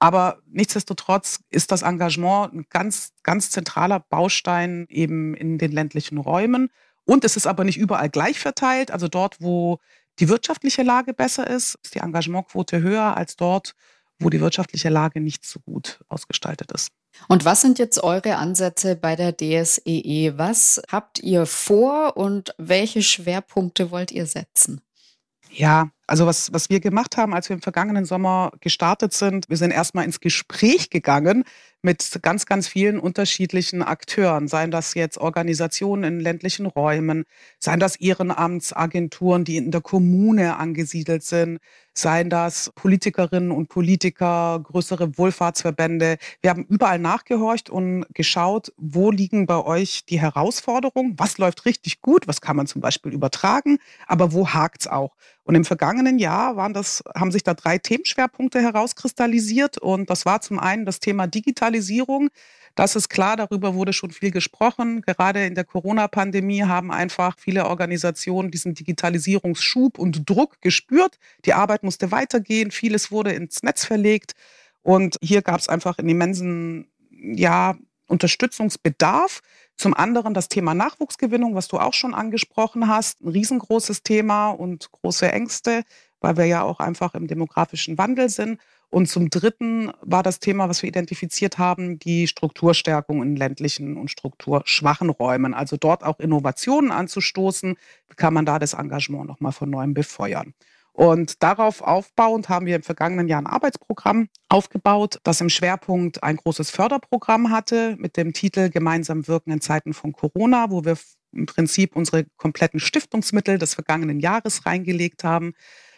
Aber 0.00 0.40
nichtsdestotrotz 0.46 1.40
ist 1.50 1.70
das 1.70 1.82
Engagement 1.82 2.52
ein 2.52 2.66
ganz, 2.68 3.12
ganz 3.22 3.50
zentraler 3.50 4.00
Baustein 4.00 4.86
eben 4.88 5.34
in 5.34 5.58
den 5.58 5.70
ländlichen 5.70 6.18
Räumen. 6.18 6.68
Und 7.04 7.24
es 7.24 7.36
ist 7.36 7.46
aber 7.46 7.62
nicht 7.62 7.78
überall 7.78 8.10
gleich 8.10 8.40
verteilt. 8.40 8.90
Also 8.90 9.06
dort, 9.06 9.40
wo 9.40 9.78
die 10.20 10.28
wirtschaftliche 10.28 10.82
Lage 10.82 11.14
besser 11.14 11.46
ist, 11.48 11.76
ist 11.82 11.94
die 11.94 12.00
Engagementquote 12.00 12.80
höher 12.80 13.16
als 13.16 13.36
dort, 13.36 13.74
wo 14.18 14.30
die 14.30 14.40
wirtschaftliche 14.40 14.88
Lage 14.88 15.20
nicht 15.20 15.46
so 15.46 15.60
gut 15.60 16.00
ausgestaltet 16.08 16.72
ist. 16.72 16.90
Und 17.28 17.44
was 17.44 17.60
sind 17.60 17.78
jetzt 17.78 18.02
eure 18.02 18.36
Ansätze 18.36 18.96
bei 18.96 19.16
der 19.16 19.36
DSEE? 19.36 19.80
E? 19.84 20.32
Was 20.36 20.82
habt 20.90 21.20
ihr 21.20 21.46
vor 21.46 22.16
und 22.16 22.54
welche 22.58 23.02
Schwerpunkte 23.02 23.90
wollt 23.90 24.10
ihr 24.10 24.26
setzen? 24.26 24.80
Ja, 25.50 25.90
also 26.06 26.26
was, 26.26 26.52
was 26.52 26.68
wir 26.68 26.80
gemacht 26.80 27.16
haben, 27.16 27.34
als 27.34 27.48
wir 27.48 27.54
im 27.54 27.62
vergangenen 27.62 28.04
Sommer 28.04 28.52
gestartet 28.60 29.12
sind, 29.12 29.48
wir 29.48 29.56
sind 29.56 29.70
erstmal 29.70 30.04
ins 30.04 30.20
Gespräch 30.20 30.90
gegangen 30.90 31.44
mit 31.82 32.18
ganz, 32.22 32.46
ganz 32.46 32.66
vielen 32.66 32.98
unterschiedlichen 32.98 33.82
Akteuren, 33.82 34.48
seien 34.48 34.70
das 34.70 34.94
jetzt 34.94 35.18
Organisationen 35.18 36.04
in 36.04 36.20
ländlichen 36.20 36.66
Räumen, 36.66 37.24
seien 37.60 37.78
das 37.78 37.96
Ehrenamtsagenturen, 37.96 39.44
die 39.44 39.56
in 39.56 39.70
der 39.70 39.80
Kommune 39.80 40.56
angesiedelt 40.56 41.22
sind, 41.22 41.58
seien 41.94 42.30
das 42.30 42.72
Politikerinnen 42.74 43.50
und 43.50 43.68
Politiker, 43.68 44.60
größere 44.62 45.18
Wohlfahrtsverbände. 45.18 46.18
Wir 46.40 46.50
haben 46.50 46.64
überall 46.68 46.98
nachgehorcht 46.98 47.70
und 47.70 48.06
geschaut, 48.14 48.72
wo 48.76 49.10
liegen 49.10 49.46
bei 49.46 49.62
euch 49.64 50.04
die 50.04 50.20
Herausforderungen, 50.20 51.14
was 51.16 51.38
läuft 51.38 51.64
richtig 51.64 52.00
gut, 52.00 52.26
was 52.28 52.40
kann 52.40 52.56
man 52.56 52.66
zum 52.66 52.80
Beispiel 52.80 53.12
übertragen, 53.12 53.78
aber 54.06 54.32
wo 54.32 54.48
hakt 54.48 54.82
es 54.82 54.86
auch. 54.86 55.14
Und 55.48 55.54
im 55.54 55.64
vergangenen 55.64 56.18
Jahr 56.18 56.56
waren 56.56 56.74
das, 56.74 57.02
haben 57.16 57.32
sich 57.32 57.42
da 57.42 57.54
drei 57.54 57.78
Themenschwerpunkte 57.78 58.60
herauskristallisiert. 58.60 59.78
Und 59.78 60.10
das 60.10 60.26
war 60.26 60.42
zum 60.42 60.58
einen 60.58 60.84
das 60.84 61.00
Thema 61.00 61.26
Digitalisierung. 61.68 62.30
Das 62.74 62.94
ist 62.94 63.08
klar, 63.08 63.36
darüber 63.36 63.74
wurde 63.74 63.92
schon 63.92 64.10
viel 64.10 64.30
gesprochen. 64.30 65.02
Gerade 65.02 65.44
in 65.44 65.54
der 65.54 65.64
Corona-Pandemie 65.64 66.62
haben 66.62 66.92
einfach 66.92 67.36
viele 67.38 67.66
Organisationen 67.66 68.50
diesen 68.50 68.74
Digitalisierungsschub 68.74 69.98
und 69.98 70.28
Druck 70.28 70.60
gespürt. 70.60 71.18
Die 71.44 71.54
Arbeit 71.54 71.82
musste 71.82 72.12
weitergehen, 72.12 72.70
vieles 72.70 73.10
wurde 73.10 73.32
ins 73.32 73.62
Netz 73.62 73.84
verlegt. 73.84 74.34
Und 74.82 75.16
hier 75.20 75.42
gab 75.42 75.58
es 75.58 75.68
einfach 75.68 75.98
einen 75.98 76.08
immensen 76.08 76.86
ja, 77.10 77.76
Unterstützungsbedarf. 78.06 79.40
Zum 79.76 79.94
anderen 79.94 80.34
das 80.34 80.48
Thema 80.48 80.74
Nachwuchsgewinnung, 80.74 81.54
was 81.54 81.68
du 81.68 81.78
auch 81.78 81.94
schon 81.94 82.14
angesprochen 82.14 82.88
hast, 82.88 83.20
ein 83.22 83.28
riesengroßes 83.28 84.02
Thema 84.02 84.50
und 84.50 84.90
große 84.92 85.30
Ängste, 85.30 85.82
weil 86.20 86.36
wir 86.36 86.46
ja 86.46 86.62
auch 86.62 86.80
einfach 86.80 87.14
im 87.14 87.26
demografischen 87.26 87.98
Wandel 87.98 88.28
sind. 88.28 88.60
Und 88.90 89.06
zum 89.06 89.28
Dritten 89.28 89.92
war 90.00 90.22
das 90.22 90.40
Thema, 90.40 90.68
was 90.68 90.82
wir 90.82 90.88
identifiziert 90.88 91.58
haben, 91.58 91.98
die 91.98 92.26
Strukturstärkung 92.26 93.22
in 93.22 93.36
ländlichen 93.36 93.98
und 93.98 94.10
strukturschwachen 94.10 95.10
Räumen. 95.10 95.52
Also 95.52 95.76
dort 95.76 96.04
auch 96.04 96.18
Innovationen 96.20 96.90
anzustoßen, 96.90 97.76
kann 98.16 98.32
man 98.32 98.46
da 98.46 98.58
das 98.58 98.72
Engagement 98.72 99.26
nochmal 99.26 99.52
von 99.52 99.68
neuem 99.68 99.92
befeuern. 99.92 100.54
Und 100.98 101.44
darauf 101.44 101.80
aufbauend 101.80 102.48
haben 102.48 102.66
wir 102.66 102.74
im 102.74 102.82
vergangenen 102.82 103.28
Jahr 103.28 103.40
ein 103.40 103.46
Arbeitsprogramm 103.46 104.30
aufgebaut, 104.48 105.20
das 105.22 105.40
im 105.40 105.48
Schwerpunkt 105.48 106.24
ein 106.24 106.36
großes 106.36 106.70
Förderprogramm 106.70 107.50
hatte 107.50 107.94
mit 108.00 108.16
dem 108.16 108.32
Titel 108.32 108.68
Gemeinsam 108.68 109.28
wirken 109.28 109.52
in 109.52 109.60
Zeiten 109.60 109.92
von 109.92 110.12
Corona, 110.12 110.70
wo 110.70 110.84
wir 110.84 110.98
im 111.30 111.46
Prinzip 111.46 111.94
unsere 111.94 112.24
kompletten 112.36 112.80
Stiftungsmittel 112.80 113.58
des 113.58 113.74
vergangenen 113.74 114.18
Jahres 114.18 114.66
reingelegt 114.66 115.22
haben. 115.22 115.52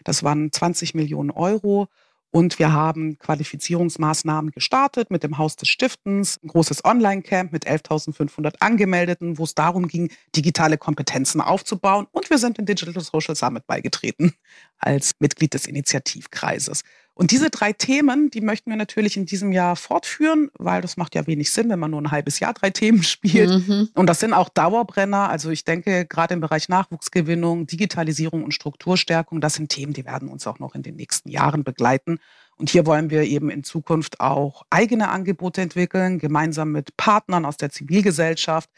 Das 0.04 0.22
waren 0.22 0.52
20 0.52 0.94
Millionen 0.94 1.30
Euro 1.30 1.88
und 2.32 2.58
wir 2.58 2.72
haben 2.72 3.18
Qualifizierungsmaßnahmen 3.18 4.52
gestartet 4.52 5.10
mit 5.10 5.24
dem 5.24 5.38
Haus 5.38 5.56
des 5.56 5.68
Stiftens, 5.68 6.38
ein 6.42 6.48
großes 6.48 6.84
Online-Camp 6.84 7.52
mit 7.52 7.66
11.500 7.66 8.54
Angemeldeten, 8.60 9.38
wo 9.38 9.44
es 9.44 9.54
darum 9.54 9.88
ging, 9.88 10.12
digitale 10.36 10.78
Kompetenzen 10.78 11.40
aufzubauen. 11.40 12.06
Und 12.12 12.30
wir 12.30 12.38
sind 12.38 12.58
in 12.58 12.66
Digital 12.66 13.02
Social 13.02 13.34
Summit 13.34 13.66
beigetreten 13.66 14.34
als 14.78 15.12
Mitglied 15.18 15.54
des 15.54 15.66
Initiativkreises. 15.66 16.82
Und 17.20 17.32
diese 17.32 17.50
drei 17.50 17.74
Themen, 17.74 18.30
die 18.30 18.40
möchten 18.40 18.70
wir 18.70 18.78
natürlich 18.78 19.18
in 19.18 19.26
diesem 19.26 19.52
Jahr 19.52 19.76
fortführen, 19.76 20.50
weil 20.58 20.80
das 20.80 20.96
macht 20.96 21.14
ja 21.14 21.26
wenig 21.26 21.52
Sinn, 21.52 21.68
wenn 21.68 21.78
man 21.78 21.90
nur 21.90 22.00
ein 22.00 22.10
halbes 22.10 22.40
Jahr 22.40 22.54
drei 22.54 22.70
Themen 22.70 23.02
spielt. 23.02 23.50
Mhm. 23.50 23.90
Und 23.92 24.06
das 24.06 24.20
sind 24.20 24.32
auch 24.32 24.48
Dauerbrenner. 24.48 25.28
Also 25.28 25.50
ich 25.50 25.66
denke, 25.66 26.06
gerade 26.06 26.32
im 26.32 26.40
Bereich 26.40 26.70
Nachwuchsgewinnung, 26.70 27.66
Digitalisierung 27.66 28.42
und 28.42 28.54
Strukturstärkung, 28.54 29.42
das 29.42 29.52
sind 29.52 29.68
Themen, 29.68 29.92
die 29.92 30.06
werden 30.06 30.30
uns 30.30 30.46
auch 30.46 30.60
noch 30.60 30.74
in 30.74 30.82
den 30.82 30.96
nächsten 30.96 31.28
Jahren 31.28 31.62
begleiten. 31.62 32.20
Und 32.56 32.70
hier 32.70 32.86
wollen 32.86 33.10
wir 33.10 33.24
eben 33.24 33.50
in 33.50 33.64
Zukunft 33.64 34.20
auch 34.20 34.62
eigene 34.70 35.10
Angebote 35.10 35.60
entwickeln, 35.60 36.20
gemeinsam 36.20 36.72
mit 36.72 36.96
Partnern 36.96 37.44
aus 37.44 37.58
der 37.58 37.68
Zivilgesellschaft, 37.68 38.70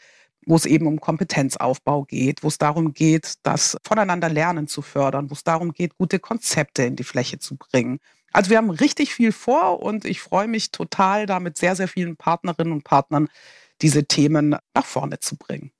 wo 0.45 0.57
es 0.57 0.65
eben 0.65 0.87
um 0.87 0.99
Kompetenzaufbau 0.99 2.03
geht, 2.03 2.43
wo 2.43 2.49
es 2.49 2.57
darum 2.57 2.93
geht, 2.93 3.35
das 3.43 3.77
voneinander 3.87 4.27
Lernen 4.27 4.67
zu 4.67 4.81
fördern, 4.81 5.29
wo 5.29 5.33
es 5.33 5.45
darum 5.45 5.71
geht, 5.71 5.97
gute 5.97 6.19
Konzepte 6.19 6.83
in 6.83 6.97
die 6.97 7.05
Fläche 7.05 7.39
zu 7.39 7.55
bringen. 7.55 8.01
Also 8.33 8.49
wir 8.49 8.57
haben 8.57 8.71
richtig 8.71 9.13
viel 9.13 9.31
vor 9.31 9.81
und 9.81 10.05
ich 10.05 10.19
freue 10.21 10.47
mich 10.47 10.71
total, 10.71 11.25
da 11.25 11.39
mit 11.39 11.57
sehr, 11.57 11.75
sehr 11.75 11.87
vielen 11.87 12.17
Partnerinnen 12.17 12.73
und 12.73 12.83
Partnern 12.83 13.29
diese 13.81 14.05
Themen 14.05 14.57
nach 14.73 14.85
vorne 14.85 15.19
zu 15.19 15.37
bringen. 15.37 15.71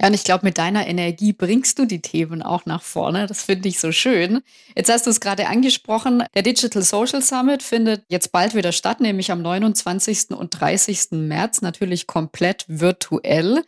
Ja, 0.00 0.08
und 0.08 0.14
ich 0.14 0.24
glaube, 0.24 0.44
mit 0.44 0.58
deiner 0.58 0.86
Energie 0.86 1.32
bringst 1.32 1.78
du 1.78 1.86
die 1.86 2.02
Themen 2.02 2.42
auch 2.42 2.66
nach 2.66 2.82
vorne. 2.82 3.26
Das 3.26 3.44
finde 3.44 3.68
ich 3.68 3.78
so 3.80 3.90
schön. 3.90 4.42
Jetzt 4.76 4.92
hast 4.92 5.06
du 5.06 5.10
es 5.10 5.20
gerade 5.20 5.48
angesprochen. 5.48 6.24
Der 6.34 6.42
Digital 6.42 6.82
Social 6.82 7.22
Summit 7.22 7.62
findet 7.62 8.04
jetzt 8.08 8.32
bald 8.32 8.54
wieder 8.54 8.72
statt, 8.72 9.00
nämlich 9.00 9.32
am 9.32 9.40
29. 9.40 10.32
und 10.32 10.50
30. 10.60 11.12
März, 11.12 11.62
natürlich 11.62 12.06
komplett 12.06 12.66
virtuell. 12.68 13.64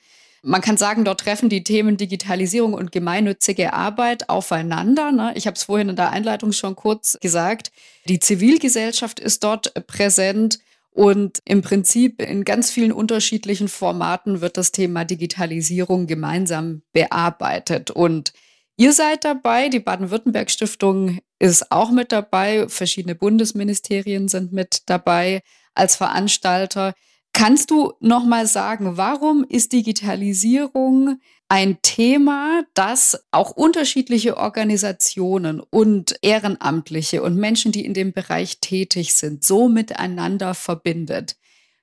Man 0.46 0.60
kann 0.60 0.76
sagen, 0.76 1.06
dort 1.06 1.20
treffen 1.20 1.48
die 1.48 1.64
Themen 1.64 1.96
Digitalisierung 1.96 2.74
und 2.74 2.92
gemeinnützige 2.92 3.72
Arbeit 3.72 4.28
aufeinander. 4.28 5.10
Ne? 5.10 5.32
Ich 5.36 5.46
habe 5.46 5.56
es 5.56 5.64
vorhin 5.64 5.88
in 5.88 5.96
der 5.96 6.10
Einleitung 6.10 6.52
schon 6.52 6.76
kurz 6.76 7.18
gesagt. 7.20 7.72
Die 8.08 8.20
Zivilgesellschaft 8.20 9.20
ist 9.20 9.42
dort 9.42 9.72
präsent 9.86 10.58
und 10.90 11.40
im 11.46 11.62
Prinzip 11.62 12.20
in 12.20 12.44
ganz 12.44 12.70
vielen 12.70 12.92
unterschiedlichen 12.92 13.68
Formaten 13.68 14.42
wird 14.42 14.58
das 14.58 14.70
Thema 14.70 15.06
Digitalisierung 15.06 16.06
gemeinsam 16.06 16.82
bearbeitet. 16.92 17.90
Und 17.90 18.34
ihr 18.76 18.92
seid 18.92 19.24
dabei, 19.24 19.70
die 19.70 19.80
Baden-Württemberg-Stiftung 19.80 21.20
ist 21.38 21.72
auch 21.72 21.90
mit 21.90 22.12
dabei, 22.12 22.68
verschiedene 22.68 23.14
Bundesministerien 23.14 24.28
sind 24.28 24.52
mit 24.52 24.82
dabei 24.86 25.40
als 25.74 25.96
Veranstalter. 25.96 26.92
Kannst 27.34 27.72
du 27.72 27.94
noch 27.98 28.24
mal 28.24 28.46
sagen, 28.46 28.96
warum 28.96 29.44
ist 29.46 29.72
Digitalisierung 29.72 31.20
ein 31.48 31.82
Thema, 31.82 32.62
das 32.74 33.26
auch 33.32 33.50
unterschiedliche 33.50 34.36
Organisationen 34.36 35.58
und 35.58 36.14
Ehrenamtliche 36.22 37.24
und 37.24 37.36
Menschen, 37.36 37.72
die 37.72 37.84
in 37.84 37.92
dem 37.92 38.12
Bereich 38.12 38.60
tätig 38.60 39.16
sind, 39.16 39.44
so 39.44 39.68
miteinander 39.68 40.54
verbindet? 40.54 41.36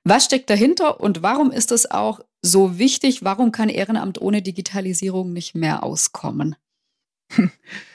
Was 0.04 0.24
steckt 0.24 0.48
dahinter 0.48 1.00
und 1.00 1.22
warum 1.22 1.52
ist 1.52 1.70
es 1.70 1.88
auch 1.88 2.20
so 2.40 2.78
wichtig? 2.78 3.22
Warum 3.22 3.52
kann 3.52 3.68
Ehrenamt 3.68 4.20
ohne 4.22 4.40
Digitalisierung 4.40 5.34
nicht 5.34 5.54
mehr 5.54 5.82
auskommen? 5.82 6.56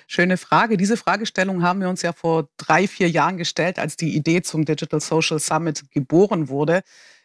Schöne 0.08 0.38
Frage. 0.38 0.78
Diese 0.78 0.96
Fragestellung 0.96 1.64
haben 1.64 1.82
wir 1.82 1.90
uns 1.90 2.04
ja 2.04 2.14
vor 2.14 2.50
drei, 2.58 2.88
vier 2.88 3.10
Jahren 3.10 3.38
gestellt, 3.38 3.80
als 3.80 3.98
die 3.98 4.16
Idee 4.16 4.44
zum 4.44 4.64
Digital 4.64 5.02
Social 5.02 5.40
Summit 5.40 5.90
geboren 5.92 6.50
wurde. 6.50 6.84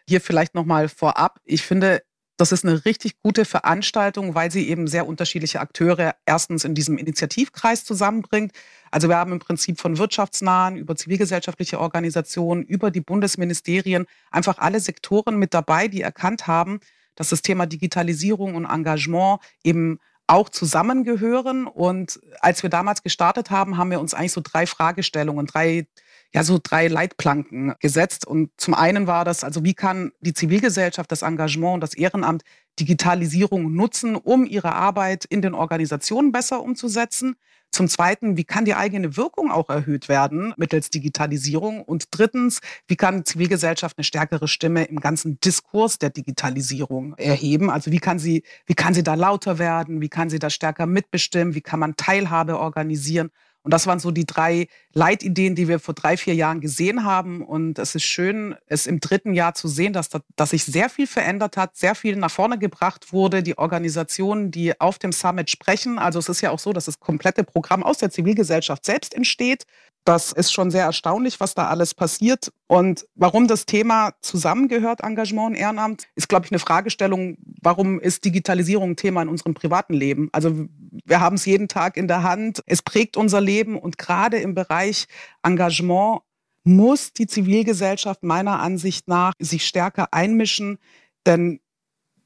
Hier 0.08 0.20
vielleicht 0.20 0.54
nochmal 0.54 0.88
vorab. 0.88 1.40
Ich 1.44 1.62
finde, 1.62 2.02
das 2.36 2.50
ist 2.50 2.64
eine 2.64 2.84
richtig 2.84 3.20
gute 3.22 3.44
Veranstaltung, 3.44 4.34
weil 4.34 4.50
sie 4.50 4.68
eben 4.68 4.86
sehr 4.86 5.06
unterschiedliche 5.06 5.60
Akteure 5.60 6.14
erstens 6.26 6.64
in 6.64 6.74
diesem 6.74 6.98
Initiativkreis 6.98 7.84
zusammenbringt. 7.84 8.52
Also 8.90 9.08
wir 9.08 9.16
haben 9.16 9.32
im 9.32 9.38
Prinzip 9.38 9.78
von 9.78 9.98
wirtschaftsnahen 9.98 10.76
über 10.76 10.96
zivilgesellschaftliche 10.96 11.78
Organisationen, 11.78 12.64
über 12.64 12.90
die 12.90 13.00
Bundesministerien 13.00 14.06
einfach 14.30 14.58
alle 14.58 14.80
Sektoren 14.80 15.36
mit 15.36 15.54
dabei, 15.54 15.88
die 15.88 16.02
erkannt 16.02 16.46
haben, 16.46 16.80
dass 17.14 17.28
das 17.28 17.42
Thema 17.42 17.66
Digitalisierung 17.66 18.54
und 18.54 18.64
Engagement 18.64 19.40
eben 19.62 19.98
auch 20.26 20.48
zusammengehören. 20.48 21.66
Und 21.66 22.18
als 22.40 22.62
wir 22.62 22.70
damals 22.70 23.02
gestartet 23.02 23.50
haben, 23.50 23.76
haben 23.76 23.90
wir 23.90 24.00
uns 24.00 24.14
eigentlich 24.14 24.32
so 24.32 24.40
drei 24.42 24.66
Fragestellungen, 24.66 25.46
drei 25.46 25.86
ja 26.34 26.42
so 26.44 26.58
drei 26.62 26.88
Leitplanken 26.88 27.74
gesetzt. 27.80 28.26
Und 28.26 28.50
zum 28.56 28.74
einen 28.74 29.06
war 29.06 29.24
das, 29.24 29.44
also 29.44 29.64
wie 29.64 29.74
kann 29.74 30.12
die 30.20 30.34
Zivilgesellschaft, 30.34 31.10
das 31.12 31.22
Engagement 31.22 31.74
und 31.74 31.80
das 31.80 31.94
Ehrenamt 31.94 32.42
Digitalisierung 32.80 33.74
nutzen, 33.74 34.16
um 34.16 34.46
ihre 34.46 34.72
Arbeit 34.72 35.24
in 35.26 35.42
den 35.42 35.54
Organisationen 35.54 36.32
besser 36.32 36.62
umzusetzen? 36.62 37.36
Zum 37.70 37.88
Zweiten, 37.88 38.36
wie 38.36 38.44
kann 38.44 38.66
die 38.66 38.74
eigene 38.74 39.16
Wirkung 39.16 39.50
auch 39.50 39.70
erhöht 39.70 40.10
werden 40.10 40.52
mittels 40.58 40.90
Digitalisierung? 40.90 41.82
Und 41.82 42.08
drittens, 42.10 42.60
wie 42.86 42.96
kann 42.96 43.24
Zivilgesellschaft 43.24 43.96
eine 43.96 44.04
stärkere 44.04 44.46
Stimme 44.46 44.84
im 44.84 45.00
ganzen 45.00 45.40
Diskurs 45.40 45.98
der 45.98 46.10
Digitalisierung 46.10 47.14
erheben? 47.16 47.70
Also 47.70 47.90
wie 47.90 47.98
kann 47.98 48.18
sie, 48.18 48.42
wie 48.66 48.74
kann 48.74 48.92
sie 48.92 49.02
da 49.02 49.14
lauter 49.14 49.58
werden? 49.58 50.02
Wie 50.02 50.10
kann 50.10 50.28
sie 50.28 50.38
da 50.38 50.50
stärker 50.50 50.84
mitbestimmen? 50.84 51.54
Wie 51.54 51.62
kann 51.62 51.80
man 51.80 51.96
Teilhabe 51.96 52.58
organisieren? 52.58 53.30
Und 53.62 53.72
das 53.72 53.86
waren 53.86 54.00
so 54.00 54.10
die 54.10 54.26
drei 54.26 54.66
Leitideen, 54.92 55.54
die 55.54 55.68
wir 55.68 55.78
vor 55.78 55.94
drei, 55.94 56.16
vier 56.16 56.34
Jahren 56.34 56.60
gesehen 56.60 57.04
haben. 57.04 57.42
Und 57.42 57.78
es 57.78 57.94
ist 57.94 58.02
schön, 58.02 58.56
es 58.66 58.86
im 58.86 58.98
dritten 58.98 59.34
Jahr 59.34 59.54
zu 59.54 59.68
sehen, 59.68 59.92
dass, 59.92 60.10
dass 60.34 60.50
sich 60.50 60.64
sehr 60.64 60.88
viel 60.88 61.06
verändert 61.06 61.56
hat, 61.56 61.76
sehr 61.76 61.94
viel 61.94 62.16
nach 62.16 62.30
vorne 62.30 62.58
gebracht 62.58 63.12
wurde. 63.12 63.42
Die 63.42 63.56
Organisationen, 63.58 64.50
die 64.50 64.80
auf 64.80 64.98
dem 64.98 65.12
Summit 65.12 65.48
sprechen. 65.50 65.98
Also 65.98 66.18
es 66.18 66.28
ist 66.28 66.40
ja 66.40 66.50
auch 66.50 66.58
so, 66.58 66.72
dass 66.72 66.86
das 66.86 66.98
komplette 66.98 67.44
Programm 67.44 67.84
aus 67.84 67.98
der 67.98 68.10
Zivilgesellschaft 68.10 68.84
selbst 68.84 69.14
entsteht. 69.14 69.64
Das 70.04 70.32
ist 70.32 70.52
schon 70.52 70.72
sehr 70.72 70.84
erstaunlich, 70.84 71.38
was 71.38 71.54
da 71.54 71.68
alles 71.68 71.94
passiert. 71.94 72.52
Und 72.72 73.06
warum 73.14 73.48
das 73.48 73.66
Thema 73.66 74.14
zusammengehört, 74.22 75.02
Engagement 75.02 75.50
und 75.50 75.54
Ehrenamt, 75.56 76.08
ist, 76.14 76.30
glaube 76.30 76.46
ich, 76.46 76.52
eine 76.52 76.58
Fragestellung, 76.58 77.36
warum 77.60 78.00
ist 78.00 78.24
Digitalisierung 78.24 78.92
ein 78.92 78.96
Thema 78.96 79.20
in 79.20 79.28
unserem 79.28 79.52
privaten 79.52 79.92
Leben? 79.92 80.30
Also 80.32 80.68
wir 81.04 81.20
haben 81.20 81.36
es 81.36 81.44
jeden 81.44 81.68
Tag 81.68 81.98
in 81.98 82.08
der 82.08 82.22
Hand. 82.22 82.62
Es 82.64 82.80
prägt 82.80 83.18
unser 83.18 83.42
Leben 83.42 83.78
und 83.78 83.98
gerade 83.98 84.38
im 84.38 84.54
Bereich 84.54 85.06
Engagement 85.42 86.22
muss 86.64 87.12
die 87.12 87.26
Zivilgesellschaft 87.26 88.22
meiner 88.22 88.60
Ansicht 88.60 89.06
nach 89.06 89.34
sich 89.38 89.66
stärker 89.66 90.14
einmischen, 90.14 90.78
denn 91.26 91.60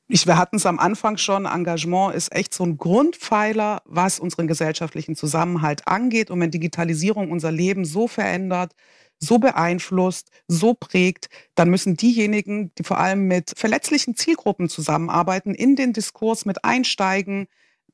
ich, 0.08 0.28
wir 0.28 0.38
hatten 0.38 0.56
es 0.56 0.66
am 0.66 0.78
Anfang 0.78 1.16
schon, 1.16 1.46
Engagement 1.46 2.14
ist 2.14 2.32
echt 2.32 2.54
so 2.54 2.62
ein 2.62 2.76
Grundpfeiler, 2.76 3.82
was 3.84 4.20
unseren 4.20 4.46
gesellschaftlichen 4.46 5.16
Zusammenhalt 5.16 5.88
angeht. 5.88 6.30
Und 6.30 6.38
wenn 6.38 6.52
Digitalisierung 6.52 7.32
unser 7.32 7.50
Leben 7.50 7.84
so 7.84 8.06
verändert, 8.06 8.72
so 9.18 9.38
beeinflusst, 9.38 10.30
so 10.48 10.74
prägt, 10.74 11.28
dann 11.54 11.70
müssen 11.70 11.96
diejenigen, 11.96 12.72
die 12.76 12.84
vor 12.84 12.98
allem 12.98 13.26
mit 13.26 13.52
verletzlichen 13.56 14.16
Zielgruppen 14.16 14.68
zusammenarbeiten, 14.68 15.54
in 15.54 15.76
den 15.76 15.92
Diskurs 15.92 16.44
mit 16.44 16.64
einsteigen, 16.64 17.48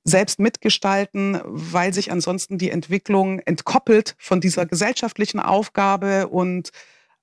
selbst 0.05 0.41
mitgestalten, 0.41 1.41
weil 1.45 1.95
sich 1.95 2.11
ansonsten 2.11 2.59
die 2.59 2.71
Entwicklung 2.71 3.39
entkoppelt 3.41 4.17
von 4.19 4.41
dieser 4.41 4.67
gesellschaftlichen 4.67 5.39
Aufgabe 5.39 6.29
und 6.29 6.71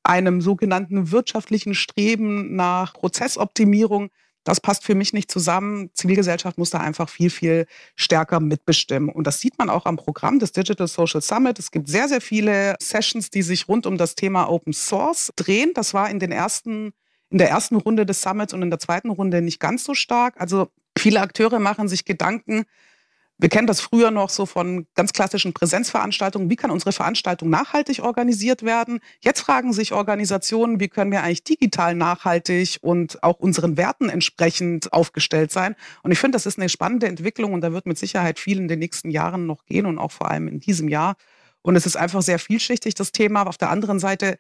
einem 0.03 0.39
sogenannten 0.41 1.11
wirtschaftlichen 1.11 1.75
Streben 1.75 2.55
nach 2.55 2.93
Prozessoptimierung 2.93 4.11
das 4.49 4.59
passt 4.59 4.83
für 4.83 4.95
mich 4.95 5.13
nicht 5.13 5.29
zusammen. 5.29 5.91
Zivilgesellschaft 5.93 6.57
muss 6.57 6.71
da 6.71 6.79
einfach 6.79 7.07
viel, 7.07 7.29
viel 7.29 7.67
stärker 7.95 8.39
mitbestimmen. 8.39 9.09
Und 9.09 9.27
das 9.27 9.39
sieht 9.39 9.59
man 9.59 9.69
auch 9.69 9.85
am 9.85 9.95
Programm 9.95 10.39
des 10.39 10.53
Digital 10.53 10.87
Social 10.87 11.21
Summit. 11.21 11.59
Es 11.59 11.69
gibt 11.69 11.87
sehr, 11.87 12.07
sehr 12.07 12.19
viele 12.19 12.75
Sessions, 12.81 13.29
die 13.29 13.43
sich 13.43 13.67
rund 13.67 13.85
um 13.85 13.95
das 13.95 14.15
Thema 14.15 14.49
Open 14.49 14.73
Source 14.73 15.31
drehen. 15.35 15.73
Das 15.75 15.93
war 15.93 16.09
in 16.09 16.17
den 16.17 16.31
ersten 16.31 16.93
in 17.29 17.37
der 17.37 17.51
ersten 17.51 17.75
Runde 17.75 18.07
des 18.07 18.23
Summits 18.23 18.51
und 18.51 18.63
in 18.63 18.71
der 18.71 18.79
zweiten 18.79 19.11
Runde 19.11 19.43
nicht 19.43 19.59
ganz 19.59 19.83
so 19.83 19.93
stark. 19.93 20.41
Also 20.41 20.69
viele 20.97 21.21
Akteure 21.21 21.59
machen 21.59 21.87
sich 21.87 22.03
Gedanken, 22.03 22.63
wir 23.41 23.47
kennen 23.47 23.67
das 23.67 23.79
früher 23.79 24.11
noch 24.11 24.29
so 24.29 24.45
von 24.45 24.85
ganz 24.95 25.13
klassischen 25.13 25.53
Präsenzveranstaltungen. 25.53 26.49
Wie 26.49 26.57
kann 26.57 26.71
unsere 26.71 26.91
Veranstaltung 26.91 27.49
nachhaltig 27.49 28.03
organisiert 28.03 28.63
werden? 28.63 28.99
Jetzt 29.21 29.39
fragen 29.39 29.71
sich 29.71 29.93
Organisationen, 29.93 30.81
wie 30.81 30.89
können 30.89 31.09
wir 31.13 31.23
eigentlich 31.23 31.45
digital 31.45 31.95
nachhaltig 31.95 32.79
und 32.81 33.23
auch 33.23 33.39
unseren 33.39 33.77
Werten 33.77 34.09
entsprechend 34.09 34.91
aufgestellt 34.91 35.53
sein? 35.53 35.75
Und 36.03 36.11
ich 36.11 36.19
finde, 36.19 36.35
das 36.35 36.45
ist 36.45 36.59
eine 36.59 36.67
spannende 36.67 37.07
Entwicklung 37.07 37.53
und 37.53 37.61
da 37.61 37.71
wird 37.71 37.85
mit 37.85 37.97
Sicherheit 37.97 38.39
viel 38.39 38.57
in 38.57 38.67
den 38.67 38.79
nächsten 38.79 39.09
Jahren 39.09 39.45
noch 39.45 39.65
gehen 39.65 39.85
und 39.85 39.99
auch 39.99 40.11
vor 40.11 40.29
allem 40.29 40.49
in 40.49 40.59
diesem 40.59 40.89
Jahr. 40.89 41.15
Und 41.61 41.77
es 41.77 41.85
ist 41.85 41.95
einfach 41.95 42.21
sehr 42.21 42.39
vielschichtig, 42.39 42.93
das 42.93 43.13
Thema. 43.13 43.47
Auf 43.47 43.57
der 43.57 43.69
anderen 43.69 43.99
Seite, 43.99 44.37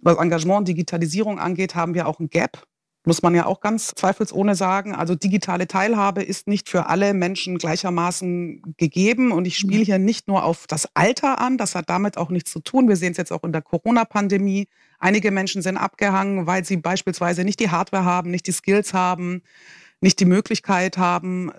was 0.00 0.18
Engagement 0.18 0.58
und 0.60 0.68
Digitalisierung 0.68 1.40
angeht, 1.40 1.74
haben 1.74 1.94
wir 1.94 2.06
auch 2.06 2.20
ein 2.20 2.30
Gap 2.30 2.62
muss 3.06 3.22
man 3.22 3.34
ja 3.34 3.46
auch 3.46 3.60
ganz 3.60 3.94
zweifelsohne 3.94 4.56
sagen. 4.56 4.94
Also 4.94 5.14
digitale 5.14 5.68
Teilhabe 5.68 6.22
ist 6.22 6.48
nicht 6.48 6.68
für 6.68 6.86
alle 6.86 7.14
Menschen 7.14 7.56
gleichermaßen 7.56 8.74
gegeben. 8.76 9.30
Und 9.30 9.46
ich 9.46 9.56
spiele 9.56 9.84
hier 9.84 9.98
nicht 9.98 10.26
nur 10.26 10.42
auf 10.42 10.66
das 10.66 10.88
Alter 10.94 11.40
an, 11.40 11.56
das 11.56 11.76
hat 11.76 11.88
damit 11.88 12.18
auch 12.18 12.30
nichts 12.30 12.50
zu 12.50 12.58
tun. 12.58 12.88
Wir 12.88 12.96
sehen 12.96 13.12
es 13.12 13.16
jetzt 13.16 13.32
auch 13.32 13.44
in 13.44 13.52
der 13.52 13.62
Corona-Pandemie. 13.62 14.66
Einige 14.98 15.30
Menschen 15.30 15.62
sind 15.62 15.76
abgehangen, 15.76 16.46
weil 16.46 16.64
sie 16.64 16.76
beispielsweise 16.78 17.44
nicht 17.44 17.60
die 17.60 17.70
Hardware 17.70 18.04
haben, 18.04 18.30
nicht 18.30 18.48
die 18.48 18.52
Skills 18.52 18.92
haben, 18.92 19.42
nicht 20.00 20.18
die 20.18 20.24
Möglichkeit 20.24 20.98
haben, 20.98 21.52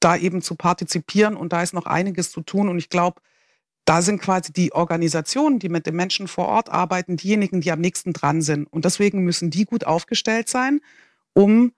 da 0.00 0.16
eben 0.16 0.40
zu 0.40 0.54
partizipieren. 0.54 1.36
Und 1.36 1.52
da 1.52 1.62
ist 1.62 1.74
noch 1.74 1.86
einiges 1.86 2.30
zu 2.30 2.40
tun. 2.40 2.70
Und 2.70 2.78
ich 2.78 2.88
glaube, 2.88 3.20
da 3.86 4.02
sind 4.02 4.20
quasi 4.20 4.52
die 4.52 4.72
Organisationen, 4.72 5.58
die 5.58 5.68
mit 5.68 5.86
den 5.86 5.96
Menschen 5.96 6.28
vor 6.28 6.48
Ort 6.48 6.68
arbeiten, 6.68 7.16
diejenigen, 7.16 7.60
die 7.60 7.70
am 7.70 7.80
nächsten 7.80 8.12
dran 8.12 8.42
sind. 8.42 8.66
Und 8.66 8.84
deswegen 8.84 9.22
müssen 9.22 9.48
die 9.48 9.64
gut 9.64 9.86
aufgestellt 9.86 10.48
sein, 10.48 10.80
um 11.32 11.72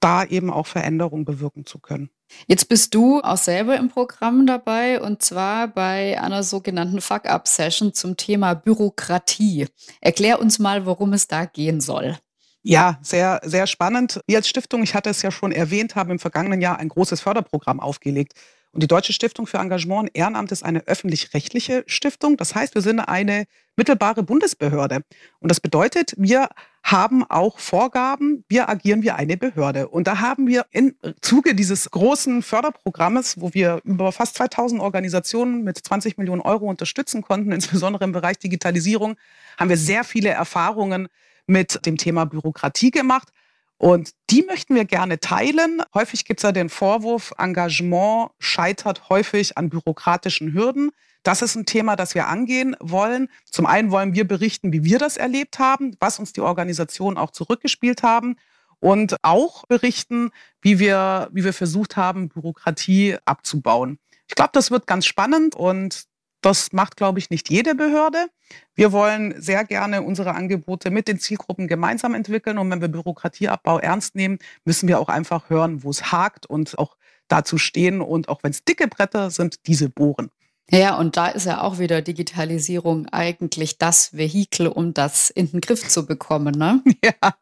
da 0.00 0.24
eben 0.24 0.50
auch 0.50 0.68
Veränderungen 0.68 1.24
bewirken 1.24 1.66
zu 1.66 1.80
können. 1.80 2.10
Jetzt 2.46 2.68
bist 2.68 2.94
du 2.94 3.20
auch 3.20 3.36
selber 3.36 3.76
im 3.76 3.88
Programm 3.88 4.46
dabei 4.46 5.00
und 5.00 5.22
zwar 5.22 5.66
bei 5.66 6.20
einer 6.20 6.42
sogenannten 6.42 7.00
Fuck-Up-Session 7.00 7.92
zum 7.92 8.16
Thema 8.16 8.54
Bürokratie. 8.54 9.66
Erklär 10.00 10.40
uns 10.40 10.58
mal, 10.58 10.86
worum 10.86 11.12
es 11.14 11.26
da 11.26 11.46
gehen 11.46 11.80
soll. 11.80 12.16
Ja, 12.62 12.98
sehr, 13.02 13.40
sehr 13.44 13.66
spannend. 13.66 14.20
Wir 14.26 14.36
als 14.36 14.48
Stiftung, 14.48 14.82
ich 14.82 14.94
hatte 14.94 15.10
es 15.10 15.22
ja 15.22 15.30
schon 15.30 15.52
erwähnt, 15.52 15.96
haben 15.96 16.10
im 16.10 16.18
vergangenen 16.18 16.60
Jahr 16.60 16.78
ein 16.78 16.90
großes 16.90 17.20
Förderprogramm 17.20 17.80
aufgelegt. 17.80 18.34
Und 18.72 18.82
die 18.82 18.86
Deutsche 18.86 19.12
Stiftung 19.12 19.46
für 19.46 19.58
Engagement 19.58 20.02
und 20.02 20.16
Ehrenamt 20.16 20.52
ist 20.52 20.62
eine 20.62 20.86
öffentlich-rechtliche 20.86 21.84
Stiftung. 21.86 22.36
Das 22.36 22.54
heißt, 22.54 22.74
wir 22.74 22.82
sind 22.82 23.00
eine 23.00 23.46
mittelbare 23.76 24.22
Bundesbehörde. 24.22 25.02
Und 25.40 25.50
das 25.50 25.60
bedeutet, 25.60 26.14
wir 26.18 26.48
haben 26.82 27.24
auch 27.24 27.58
Vorgaben, 27.58 28.44
wir 28.48 28.68
agieren 28.68 29.02
wie 29.02 29.10
eine 29.10 29.36
Behörde. 29.36 29.88
Und 29.88 30.06
da 30.06 30.20
haben 30.20 30.46
wir 30.46 30.66
im 30.70 30.94
Zuge 31.20 31.54
dieses 31.54 31.90
großen 31.90 32.42
Förderprogrammes, 32.42 33.40
wo 33.40 33.54
wir 33.54 33.80
über 33.84 34.12
fast 34.12 34.36
2000 34.36 34.80
Organisationen 34.80 35.64
mit 35.64 35.78
20 35.78 36.18
Millionen 36.18 36.42
Euro 36.42 36.66
unterstützen 36.66 37.22
konnten, 37.22 37.52
insbesondere 37.58 38.04
im 38.04 38.12
Bereich 38.12 38.38
Digitalisierung, 38.38 39.16
haben 39.56 39.70
wir 39.70 39.78
sehr 39.78 40.04
viele 40.04 40.30
Erfahrungen 40.30 41.08
mit 41.46 41.84
dem 41.86 41.96
Thema 41.96 42.26
Bürokratie 42.26 42.90
gemacht. 42.90 43.28
Und 43.78 44.10
die 44.28 44.42
möchten 44.42 44.74
wir 44.74 44.84
gerne 44.84 45.20
teilen. 45.20 45.82
Häufig 45.94 46.24
gibt 46.24 46.40
es 46.40 46.42
ja 46.42 46.52
den 46.52 46.68
Vorwurf, 46.68 47.32
Engagement 47.38 48.30
scheitert 48.40 49.08
häufig 49.08 49.56
an 49.56 49.70
bürokratischen 49.70 50.52
Hürden. 50.52 50.90
Das 51.22 51.42
ist 51.42 51.54
ein 51.54 51.64
Thema, 51.64 51.94
das 51.94 52.14
wir 52.14 52.26
angehen 52.26 52.76
wollen. 52.80 53.28
Zum 53.44 53.66
einen 53.66 53.90
wollen 53.90 54.14
wir 54.14 54.26
berichten, 54.26 54.72
wie 54.72 54.84
wir 54.84 54.98
das 54.98 55.16
erlebt 55.16 55.58
haben, 55.60 55.96
was 56.00 56.18
uns 56.18 56.32
die 56.32 56.40
Organisationen 56.40 57.16
auch 57.16 57.30
zurückgespielt 57.30 58.02
haben 58.02 58.36
und 58.80 59.16
auch 59.22 59.64
berichten, 59.66 60.30
wie 60.60 60.78
wir, 60.78 61.28
wie 61.32 61.44
wir 61.44 61.52
versucht 61.52 61.96
haben, 61.96 62.28
Bürokratie 62.28 63.16
abzubauen. 63.24 63.98
Ich 64.26 64.34
glaube, 64.34 64.50
das 64.52 64.70
wird 64.70 64.86
ganz 64.86 65.06
spannend 65.06 65.54
und 65.54 66.04
das 66.40 66.72
macht, 66.72 66.96
glaube 66.96 67.18
ich, 67.18 67.30
nicht 67.30 67.50
jede 67.50 67.74
Behörde. 67.74 68.26
Wir 68.74 68.92
wollen 68.92 69.40
sehr 69.40 69.64
gerne 69.64 70.02
unsere 70.02 70.34
Angebote 70.34 70.90
mit 70.90 71.08
den 71.08 71.18
Zielgruppen 71.18 71.66
gemeinsam 71.66 72.14
entwickeln. 72.14 72.58
Und 72.58 72.70
wenn 72.70 72.80
wir 72.80 72.88
Bürokratieabbau 72.88 73.78
ernst 73.78 74.14
nehmen, 74.14 74.38
müssen 74.64 74.88
wir 74.88 75.00
auch 75.00 75.08
einfach 75.08 75.50
hören, 75.50 75.82
wo 75.82 75.90
es 75.90 76.12
hakt 76.12 76.46
und 76.46 76.78
auch 76.78 76.96
dazu 77.28 77.58
stehen 77.58 78.00
und 78.00 78.28
auch 78.28 78.42
wenn 78.42 78.52
es 78.52 78.64
dicke 78.64 78.88
Bretter 78.88 79.30
sind, 79.30 79.66
diese 79.66 79.88
bohren. 79.88 80.30
Ja, 80.70 80.96
und 80.96 81.16
da 81.16 81.28
ist 81.28 81.46
ja 81.46 81.62
auch 81.62 81.78
wieder 81.78 82.02
Digitalisierung 82.02 83.06
eigentlich 83.06 83.78
das 83.78 84.14
Vehikel, 84.14 84.66
um 84.66 84.92
das 84.92 85.30
in 85.30 85.50
den 85.50 85.62
Griff 85.62 85.88
zu 85.88 86.04
bekommen, 86.04 86.54
ne? 86.54 86.82
Ja, 87.02 87.32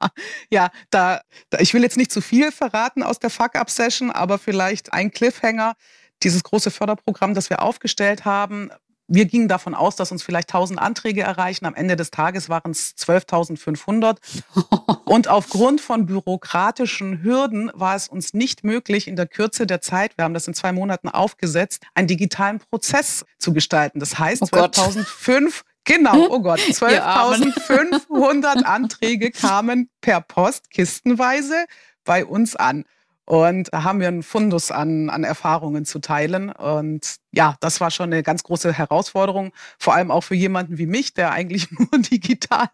ja 0.49 0.71
da, 0.91 1.23
da 1.51 1.59
ich 1.59 1.75
will 1.75 1.83
jetzt 1.83 1.97
nicht 1.97 2.13
zu 2.13 2.21
viel 2.21 2.53
verraten 2.53 3.03
aus 3.03 3.19
der 3.19 3.31
Fuck-Up-Session, 3.31 4.13
aber 4.13 4.39
vielleicht 4.39 4.93
ein 4.93 5.11
Cliffhanger. 5.11 5.75
Dieses 6.23 6.45
große 6.45 6.71
Förderprogramm, 6.71 7.35
das 7.35 7.51
wir 7.51 7.63
aufgestellt 7.63 8.25
haben, 8.25 8.71
wir 9.09 9.27
gingen 9.27 9.49
davon 9.49 9.75
aus, 9.75 9.97
dass 9.97 10.13
uns 10.13 10.23
vielleicht 10.23 10.49
1000 10.51 10.81
Anträge 10.81 11.23
erreichen. 11.23 11.67
Am 11.67 11.75
Ende 11.75 11.97
des 11.97 12.11
Tages 12.11 12.49
waren 12.49 12.71
es 12.73 12.97
12.500. 12.97 14.19
Und 15.05 15.29
aufgrund 15.29 15.81
von 15.81 16.07
bürokratischen 16.07 17.23
Hürden 17.23 17.71
war 17.75 17.95
es 17.95 18.09
uns 18.09 18.35
nicht 18.35 18.65
möglich, 18.65 19.07
in 19.07 19.17
der 19.17 19.27
Kürze 19.27 19.67
der 19.67 19.81
Zeit, 19.81 20.19
wir 20.19 20.25
haben 20.25 20.35
das 20.35 20.49
in 20.49 20.55
zwei 20.55 20.73
Monaten 20.73 21.09
aufgesetzt, 21.09 21.83
einen 21.95 22.09
digitalen 22.09 22.59
Prozess 22.59 23.25
zu 23.39 23.53
gestalten. 23.53 24.01
Das 24.01 24.19
heißt, 24.19 24.43
oh 24.43 24.47
12.500 24.47 25.63
Genau, 25.87 26.27
oh 26.31 26.41
Gott, 26.41 26.59
12.500 26.69 28.65
Anträge 28.65 29.31
kamen 29.31 29.89
per 30.01 30.21
Post 30.21 30.71
kistenweise 30.71 31.65
bei 32.05 32.25
uns 32.27 32.57
an. 32.57 32.85
Und 33.27 33.69
da 33.73 33.83
haben 33.83 33.99
wir 33.99 34.07
einen 34.07 34.23
Fundus 34.23 34.71
an, 34.71 35.11
an 35.11 35.25
Erfahrungen 35.25 35.85
zu 35.85 35.99
teilen. 35.99 36.51
Und 36.51 37.17
ja, 37.33 37.57
das 37.61 37.81
war 37.81 37.91
schon 37.91 38.13
eine 38.13 38.23
ganz 38.23 38.45
große 38.45 38.73
Herausforderung, 38.73 39.53
vor 39.79 39.95
allem 39.95 40.13
auch 40.13 40.21
für 40.21 40.37
jemanden 40.37 40.79
wie 40.79 40.87
mich, 40.87 41.13
der 41.13 41.33
eigentlich 41.33 41.69
nur 41.73 42.01
digital 42.01 42.69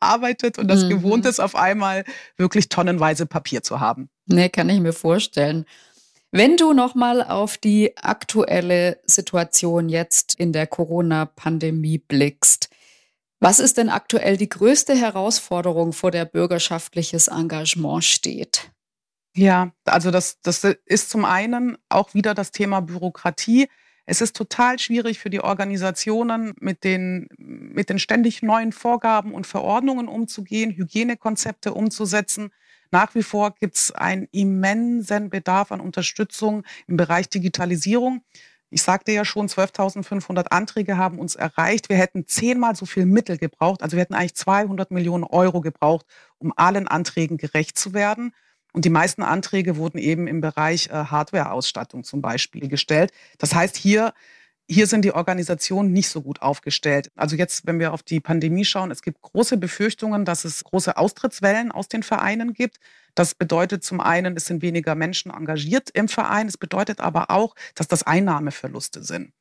arbeitet 0.00 0.58
und 0.58 0.66
das 0.66 0.84
mhm. 0.84 0.88
gewohnt 0.90 1.24
ist, 1.24 1.38
auf 1.38 1.54
einmal 1.54 2.04
wirklich 2.36 2.68
tonnenweise 2.68 3.26
Papier 3.26 3.62
zu 3.62 3.78
haben. 3.78 4.10
Nee, 4.26 4.48
kann 4.48 4.68
ich 4.68 4.80
mir 4.80 4.92
vorstellen. 4.92 5.66
Wenn 6.32 6.56
du 6.56 6.72
nochmal 6.72 7.22
auf 7.22 7.56
die 7.56 7.96
aktuelle 7.96 8.98
Situation 9.04 9.88
jetzt 9.88 10.34
in 10.34 10.52
der 10.52 10.66
Corona-Pandemie 10.66 11.98
blickst, 11.98 12.70
was 13.38 13.60
ist 13.60 13.76
denn 13.76 13.88
aktuell 13.88 14.36
die 14.36 14.48
größte 14.48 14.94
Herausforderung, 14.94 15.92
vor 15.92 16.10
der 16.10 16.24
bürgerschaftliches 16.24 17.28
Engagement 17.28 18.02
steht? 18.02 18.71
Ja, 19.34 19.72
also 19.86 20.10
das, 20.10 20.40
das 20.42 20.62
ist 20.84 21.10
zum 21.10 21.24
einen 21.24 21.78
auch 21.88 22.12
wieder 22.12 22.34
das 22.34 22.50
Thema 22.50 22.80
Bürokratie. 22.80 23.68
Es 24.04 24.20
ist 24.20 24.36
total 24.36 24.78
schwierig 24.78 25.18
für 25.20 25.30
die 25.30 25.40
Organisationen, 25.40 26.54
mit 26.60 26.84
den, 26.84 27.28
mit 27.38 27.88
den 27.88 27.98
ständig 27.98 28.42
neuen 28.42 28.72
Vorgaben 28.72 29.32
und 29.32 29.46
Verordnungen 29.46 30.08
umzugehen, 30.08 30.72
Hygienekonzepte 30.72 31.72
umzusetzen. 31.72 32.50
Nach 32.90 33.14
wie 33.14 33.22
vor 33.22 33.54
gibt 33.54 33.76
es 33.76 33.90
einen 33.92 34.28
immensen 34.32 35.30
Bedarf 35.30 35.72
an 35.72 35.80
Unterstützung 35.80 36.64
im 36.86 36.98
Bereich 36.98 37.28
Digitalisierung. 37.30 38.22
Ich 38.68 38.82
sagte 38.82 39.12
ja 39.12 39.24
schon, 39.24 39.48
12.500 39.48 40.48
Anträge 40.48 40.98
haben 40.98 41.18
uns 41.18 41.36
erreicht. 41.36 41.88
Wir 41.88 41.96
hätten 41.96 42.26
zehnmal 42.26 42.76
so 42.76 42.84
viel 42.86 43.06
Mittel 43.06 43.38
gebraucht. 43.38 43.82
Also 43.82 43.96
wir 43.96 44.02
hätten 44.02 44.14
eigentlich 44.14 44.34
200 44.34 44.90
Millionen 44.90 45.24
Euro 45.24 45.60
gebraucht, 45.62 46.06
um 46.38 46.52
allen 46.56 46.88
Anträgen 46.88 47.38
gerecht 47.38 47.78
zu 47.78 47.94
werden. 47.94 48.34
Und 48.72 48.84
die 48.84 48.90
meisten 48.90 49.22
Anträge 49.22 49.76
wurden 49.76 49.98
eben 49.98 50.26
im 50.26 50.40
Bereich 50.40 50.88
äh, 50.88 50.92
Hardware-Ausstattung 50.92 52.04
zum 52.04 52.22
Beispiel 52.22 52.68
gestellt. 52.68 53.12
Das 53.38 53.54
heißt, 53.54 53.76
hier, 53.76 54.14
hier 54.68 54.86
sind 54.86 55.04
die 55.04 55.12
Organisationen 55.12 55.92
nicht 55.92 56.08
so 56.08 56.22
gut 56.22 56.40
aufgestellt. 56.40 57.10
Also 57.14 57.36
jetzt, 57.36 57.66
wenn 57.66 57.78
wir 57.78 57.92
auf 57.92 58.02
die 58.02 58.20
Pandemie 58.20 58.64
schauen, 58.64 58.90
es 58.90 59.02
gibt 59.02 59.20
große 59.20 59.58
Befürchtungen, 59.58 60.24
dass 60.24 60.44
es 60.44 60.64
große 60.64 60.96
Austrittswellen 60.96 61.70
aus 61.70 61.88
den 61.88 62.02
Vereinen 62.02 62.54
gibt. 62.54 62.78
Das 63.14 63.34
bedeutet 63.34 63.84
zum 63.84 64.00
einen, 64.00 64.36
es 64.36 64.46
sind 64.46 64.62
weniger 64.62 64.94
Menschen 64.94 65.30
engagiert 65.30 65.90
im 65.90 66.08
Verein. 66.08 66.48
Es 66.48 66.56
bedeutet 66.56 67.00
aber 67.00 67.30
auch, 67.30 67.54
dass 67.74 67.88
das 67.88 68.04
Einnahmeverluste 68.04 69.02
sind. 69.02 69.32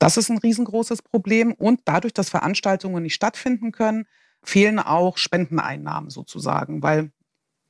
Das 0.00 0.16
ist 0.16 0.28
ein 0.28 0.38
riesengroßes 0.38 1.02
Problem. 1.02 1.52
Und 1.52 1.80
dadurch, 1.84 2.12
dass 2.12 2.28
Veranstaltungen 2.28 3.04
nicht 3.04 3.14
stattfinden 3.14 3.70
können, 3.70 4.06
fehlen 4.42 4.80
auch 4.80 5.16
Spendeneinnahmen 5.16 6.10
sozusagen, 6.10 6.82
weil 6.82 7.12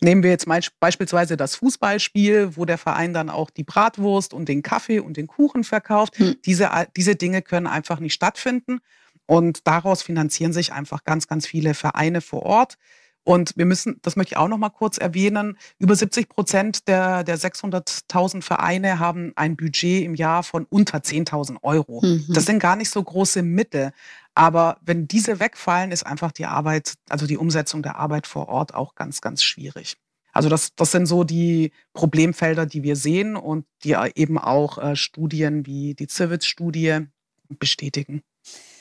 Nehmen 0.05 0.23
wir 0.23 0.31
jetzt 0.31 0.47
beispielsweise 0.81 1.37
das 1.39 1.57
Fußballspiel, 1.57 2.57
wo 2.57 2.67
der 2.67 2.77
Verein 2.77 3.15
dann 3.15 3.31
auch 3.31 3.49
die 3.49 3.65
Bratwurst 3.65 4.35
und 4.35 4.51
den 4.51 4.63
Kaffee 4.63 5.01
und 5.01 5.17
den 5.17 5.27
Kuchen 5.27 5.65
verkauft. 5.65 6.19
Hm. 6.19 6.37
Diese, 6.45 6.71
diese 6.95 7.17
Dinge 7.17 7.41
können 7.41 7.67
einfach 7.67 8.01
nicht 8.01 8.13
stattfinden. 8.13 8.81
Und 9.27 9.67
daraus 9.67 10.03
finanzieren 10.03 10.53
sich 10.53 10.75
einfach 10.75 11.05
ganz, 11.05 11.27
ganz 11.27 11.47
viele 11.47 11.73
Vereine 11.73 12.21
vor 12.21 12.43
Ort. 12.43 12.77
Und 13.25 13.55
wir 13.57 13.65
müssen, 13.65 13.99
das 14.03 14.17
möchte 14.17 14.35
ich 14.35 14.37
auch 14.37 14.49
noch 14.49 14.59
mal 14.59 14.69
kurz 14.69 14.99
erwähnen, 14.99 15.57
über 15.79 15.97
70 15.97 16.29
Prozent 16.29 16.87
der, 16.89 17.25
der 17.25 17.39
600.000 17.39 18.43
Vereine 18.43 18.99
haben 18.99 19.33
ein 19.37 19.57
Budget 19.57 20.05
im 20.05 20.15
Jahr 20.15 20.43
von 20.43 20.67
unter 20.69 20.99
10.000 20.99 21.63
Euro. 21.63 22.03
Mhm. 22.05 22.27
Das 22.29 22.45
sind 22.45 22.59
gar 22.59 22.77
nicht 22.77 22.91
so 22.91 23.03
große 23.03 23.43
Mittel. 23.43 23.93
Aber 24.35 24.79
wenn 24.83 25.07
diese 25.07 25.39
wegfallen, 25.39 25.93
ist 25.93 26.05
einfach 26.05 26.33
die 26.33 26.47
Arbeit, 26.47 26.95
also 27.09 27.27
die 27.27 27.37
Umsetzung 27.37 27.83
der 27.83 27.97
Arbeit 27.97 28.27
vor 28.27 28.49
Ort 28.49 28.75
auch 28.75 28.95
ganz, 28.95 29.21
ganz 29.21 29.43
schwierig. 29.43 29.97
Also 30.33 30.49
das, 30.49 30.75
das 30.75 30.91
sind 30.91 31.07
so 31.07 31.23
die 31.23 31.71
Problemfelder, 31.93 32.67
die 32.67 32.83
wir 32.83 32.97
sehen 32.97 33.37
und 33.37 33.67
die 33.85 33.97
eben 34.17 34.37
auch 34.37 34.79
äh, 34.79 34.97
Studien 34.97 35.65
wie 35.65 35.95
die 35.95 36.09
Civits-Studie 36.09 37.07
bestätigen. 37.49 38.23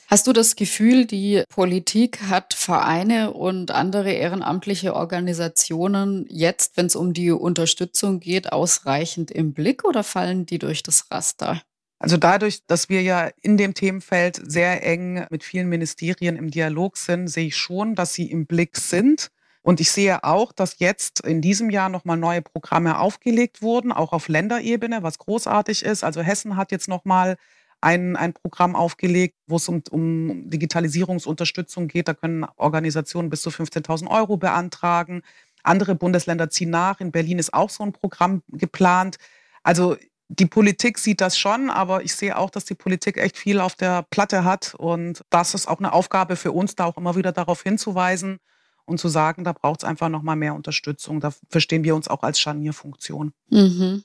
Hast 0.07 0.27
du 0.27 0.33
das 0.33 0.55
Gefühl, 0.55 1.05
die 1.05 1.43
Politik 1.49 2.23
hat 2.23 2.53
Vereine 2.53 3.33
und 3.33 3.71
andere 3.71 4.11
ehrenamtliche 4.11 4.95
Organisationen 4.95 6.25
jetzt, 6.29 6.75
wenn 6.77 6.87
es 6.87 6.95
um 6.95 7.13
die 7.13 7.31
Unterstützung 7.31 8.19
geht, 8.19 8.51
ausreichend 8.51 9.31
im 9.31 9.53
Blick 9.53 9.85
oder 9.85 10.03
fallen 10.03 10.45
die 10.45 10.59
durch 10.59 10.83
das 10.83 11.09
Raster? 11.09 11.61
Also 12.03 12.17
dadurch, 12.17 12.65
dass 12.67 12.89
wir 12.89 13.01
ja 13.01 13.29
in 13.41 13.55
dem 13.55 13.73
Themenfeld 13.73 14.41
sehr 14.45 14.85
eng 14.85 15.25
mit 15.29 15.41
vielen 15.41 15.69
Ministerien 15.69 16.35
im 16.35 16.51
Dialog 16.51 16.97
sind, 16.97 17.29
sehe 17.29 17.47
ich 17.47 17.55
schon, 17.55 17.95
dass 17.95 18.13
sie 18.13 18.29
im 18.29 18.45
Blick 18.45 18.75
sind. 18.75 19.31
Und 19.61 19.79
ich 19.79 19.89
sehe 19.89 20.21
auch, 20.25 20.51
dass 20.51 20.79
jetzt 20.79 21.21
in 21.21 21.39
diesem 21.39 21.69
Jahr 21.69 21.87
nochmal 21.87 22.17
neue 22.17 22.41
Programme 22.41 22.99
aufgelegt 22.99 23.61
wurden, 23.61 23.93
auch 23.93 24.11
auf 24.11 24.27
Länderebene, 24.27 25.01
was 25.01 25.17
großartig 25.17 25.85
ist. 25.85 26.03
Also 26.03 26.21
Hessen 26.21 26.57
hat 26.57 26.73
jetzt 26.73 26.89
nochmal 26.89 27.37
ein, 27.79 28.17
ein 28.17 28.33
Programm 28.33 28.75
aufgelegt, 28.75 29.37
wo 29.47 29.55
es 29.55 29.69
um, 29.69 29.81
um 29.89 30.49
Digitalisierungsunterstützung 30.49 31.87
geht. 31.87 32.09
Da 32.09 32.13
können 32.13 32.45
Organisationen 32.57 33.29
bis 33.29 33.43
zu 33.43 33.49
15.000 33.49 34.09
Euro 34.09 34.35
beantragen. 34.35 35.21
Andere 35.63 35.95
Bundesländer 35.95 36.49
ziehen 36.49 36.69
nach. 36.69 36.99
In 36.99 37.13
Berlin 37.13 37.39
ist 37.39 37.53
auch 37.53 37.69
so 37.69 37.81
ein 37.81 37.93
Programm 37.93 38.43
geplant. 38.49 39.15
Also 39.63 39.95
die 40.39 40.45
Politik 40.45 40.97
sieht 40.97 41.21
das 41.21 41.37
schon, 41.37 41.69
aber 41.69 42.03
ich 42.03 42.15
sehe 42.15 42.37
auch, 42.37 42.49
dass 42.49 42.65
die 42.65 42.75
Politik 42.75 43.17
echt 43.17 43.37
viel 43.37 43.59
auf 43.59 43.75
der 43.75 44.03
Platte 44.09 44.43
hat. 44.43 44.73
Und 44.75 45.23
das 45.29 45.53
ist 45.53 45.67
auch 45.67 45.79
eine 45.79 45.93
Aufgabe 45.93 46.35
für 46.35 46.51
uns, 46.51 46.75
da 46.75 46.85
auch 46.85 46.97
immer 46.97 47.15
wieder 47.15 47.31
darauf 47.31 47.61
hinzuweisen 47.61 48.39
und 48.85 48.99
zu 48.99 49.09
sagen, 49.09 49.43
da 49.43 49.53
braucht 49.53 49.83
es 49.83 49.89
einfach 49.89 50.09
nochmal 50.09 50.35
mehr 50.35 50.55
Unterstützung. 50.55 51.19
Da 51.19 51.33
verstehen 51.49 51.83
wir 51.83 51.95
uns 51.95 52.07
auch 52.07 52.23
als 52.23 52.39
Scharnierfunktion. 52.39 53.33
Mhm. 53.49 54.03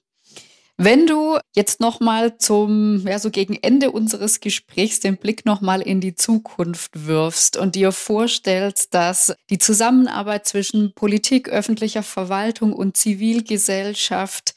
Wenn 0.80 1.08
du 1.08 1.38
jetzt 1.56 1.80
nochmal 1.80 2.38
zum, 2.38 3.04
ja, 3.04 3.18
so 3.18 3.32
gegen 3.32 3.56
Ende 3.56 3.90
unseres 3.90 4.38
Gesprächs 4.38 5.00
den 5.00 5.16
Blick 5.16 5.44
nochmal 5.44 5.82
in 5.82 6.00
die 6.00 6.14
Zukunft 6.14 7.06
wirfst 7.08 7.56
und 7.56 7.74
dir 7.74 7.90
vorstellst, 7.90 8.94
dass 8.94 9.34
die 9.50 9.58
Zusammenarbeit 9.58 10.46
zwischen 10.46 10.92
Politik, 10.94 11.48
öffentlicher 11.48 12.04
Verwaltung 12.04 12.72
und 12.72 12.96
Zivilgesellschaft 12.96 14.54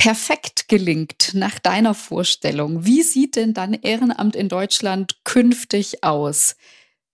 perfekt 0.00 0.66
gelingt 0.68 1.32
nach 1.34 1.58
deiner 1.58 1.92
Vorstellung, 1.92 2.86
wie 2.86 3.02
sieht 3.02 3.36
denn 3.36 3.52
dann 3.52 3.74
Ehrenamt 3.74 4.34
in 4.34 4.48
Deutschland 4.48 5.18
künftig 5.24 6.02
aus? 6.02 6.56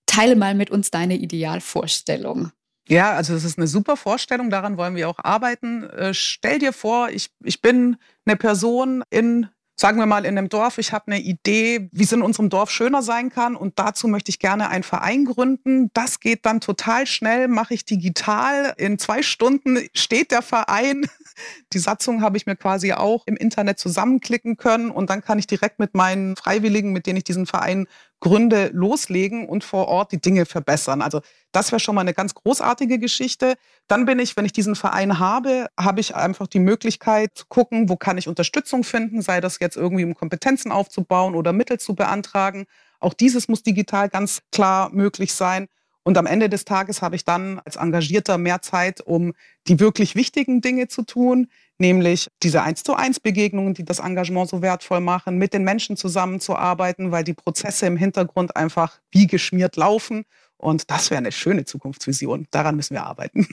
Teile 0.07 0.37
mal 0.37 0.55
mit 0.55 0.71
uns 0.71 0.93
deine 0.93 1.17
Idealvorstellung. 1.17 2.53
Ja, 2.89 3.11
also 3.15 3.35
es 3.35 3.43
ist 3.43 3.59
eine 3.59 3.67
super 3.67 3.97
Vorstellung, 3.97 4.51
daran 4.51 4.77
wollen 4.77 4.95
wir 4.95 5.09
auch 5.09 5.19
arbeiten. 5.19 5.83
Äh, 5.83 6.15
stell 6.15 6.61
dir 6.61 6.73
vor, 6.73 7.09
ich, 7.11 7.31
ich 7.43 7.61
bin 7.61 7.97
eine 8.25 8.37
Person 8.37 9.03
in, 9.11 9.49
sagen 9.75 9.99
wir 9.99 10.07
mal, 10.07 10.25
in 10.25 10.39
einem 10.39 10.49
Dorf, 10.49 10.79
ich 10.79 10.93
habe 10.93 11.09
eine 11.09 11.21
Idee, 11.21 11.89
wie 11.91 12.05
es 12.05 12.13
in 12.13 12.23
unserem 12.23 12.51
Dorf 12.51 12.71
schöner 12.71 13.03
sein 13.03 13.31
kann 13.31 13.57
und 13.57 13.81
dazu 13.81 14.07
möchte 14.07 14.31
ich 14.31 14.39
gerne 14.39 14.69
einen 14.69 14.85
Verein 14.85 15.25
gründen. 15.25 15.91
Das 15.93 16.21
geht 16.21 16.47
dann 16.47 16.61
total 16.61 17.09
schnell, 17.09 17.49
mache 17.49 17.75
ich 17.75 17.85
digital. 17.85 18.75
In 18.77 19.01
zwei 19.01 19.23
Stunden 19.23 19.89
steht 19.93 20.31
der 20.31 20.43
Verein. 20.43 21.09
Die 21.73 21.79
Satzung 21.79 22.23
habe 22.23 22.37
ich 22.37 22.47
mir 22.47 22.57
quasi 22.57 22.93
auch 22.93 23.27
im 23.27 23.37
Internet 23.37 23.79
zusammenklicken 23.79 24.57
können 24.57 24.91
und 24.91 25.11
dann 25.11 25.23
kann 25.23 25.39
ich 25.39 25.47
direkt 25.47 25.79
mit 25.79 25.95
meinen 25.95 26.37
Freiwilligen, 26.37 26.93
mit 26.93 27.07
denen 27.07 27.19
ich 27.19 27.25
diesen 27.25 27.47
Verein 27.47 27.87
Gründe 28.21 28.71
loslegen 28.73 29.47
und 29.47 29.63
vor 29.63 29.89
Ort 29.89 30.13
die 30.13 30.21
Dinge 30.21 30.47
verbessern. 30.47 31.03
Also 31.03 31.21
das 31.53 31.71
wäre 31.71 31.81
schon 31.81 31.95
mal 31.95 32.01
eine 32.01 32.15
ganz 32.15 32.35
großartige 32.35 32.99
Geschichte. 32.99 33.55
Dann 33.89 34.07
bin 34.07 34.19
ich, 34.19 34.37
wenn 34.37 34.47
ich 34.47 34.53
diesen 34.53 34.75
Verein 34.75 35.19
habe, 35.19 35.67
habe 35.79 36.01
ich 36.01 36.15
einfach 36.15 36.47
die 36.47 36.59
Möglichkeit 36.59 37.33
zu 37.35 37.45
gucken, 37.49 37.89
wo 37.89 37.97
kann 37.97 38.17
ich 38.19 38.29
Unterstützung 38.29 38.85
finden, 38.85 39.21
sei 39.21 39.41
das 39.41 39.59
jetzt 39.61 39.77
irgendwie 39.77 40.05
um 40.05 40.15
Kompetenzen 40.15 40.73
aufzubauen 40.73 41.35
oder 41.35 41.53
Mittel 41.53 41.79
zu 41.79 41.95
beantragen. 41.95 42.67
Auch 43.01 43.15
dieses 43.15 43.49
muss 43.49 43.63
digital 43.63 44.09
ganz 44.09 44.41
klar 44.51 44.91
möglich 44.91 45.35
sein. 45.35 45.69
Und 46.07 46.17
am 46.19 46.27
Ende 46.27 46.49
des 46.49 46.65
Tages 46.65 47.03
habe 47.03 47.17
ich 47.17 47.25
dann 47.25 47.61
als 47.65 47.75
Engagierter 47.75 48.39
mehr 48.39 48.63
Zeit, 48.63 49.01
um 49.01 49.33
die 49.67 49.81
wirklich 49.81 50.15
wichtigen 50.15 50.61
Dinge 50.61 50.87
zu 50.87 51.03
tun, 51.03 51.49
nämlich 51.79 52.29
diese 52.45 52.63
eins 52.63 52.85
zu 52.85 52.95
eins 52.95 53.19
Begegnungen, 53.19 53.75
die 53.75 53.85
das 53.85 53.99
Engagement 53.99 54.49
so 54.49 54.63
wertvoll 54.63 55.01
machen, 55.01 55.37
mit 55.37 55.53
den 55.53 55.65
Menschen 55.65 55.97
zusammenzuarbeiten, 55.97 57.11
weil 57.11 57.25
die 57.25 57.35
Prozesse 57.35 57.87
im 57.87 57.97
Hintergrund 57.97 58.55
einfach 58.55 59.01
wie 59.11 59.27
geschmiert 59.27 59.75
laufen. 59.75 60.27
Und 60.57 60.93
das 60.93 61.11
wäre 61.11 61.19
eine 61.19 61.33
schöne 61.33 61.65
Zukunftsvision. 61.65 62.47
Daran 62.53 62.77
müssen 62.77 62.95
wir 62.95 63.03
arbeiten. 63.03 63.49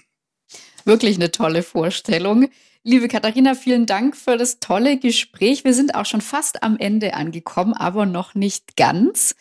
Wirklich 0.86 1.16
eine 1.16 1.32
tolle 1.32 1.64
Vorstellung. 1.64 2.50
Liebe 2.84 3.08
Katharina, 3.08 3.56
vielen 3.56 3.88
Dank 3.88 4.16
für 4.16 4.38
das 4.38 4.60
tolle 4.60 5.00
Gespräch. 5.00 5.64
Wir 5.64 5.74
sind 5.74 5.96
auch 5.96 6.06
schon 6.06 6.22
fast 6.22 6.62
am 6.62 6.78
Ende 6.78 7.16
angekommen, 7.16 7.74
aber 7.74 8.06
noch 8.06 8.36
nicht 8.36 8.78
ganz. 8.78 9.34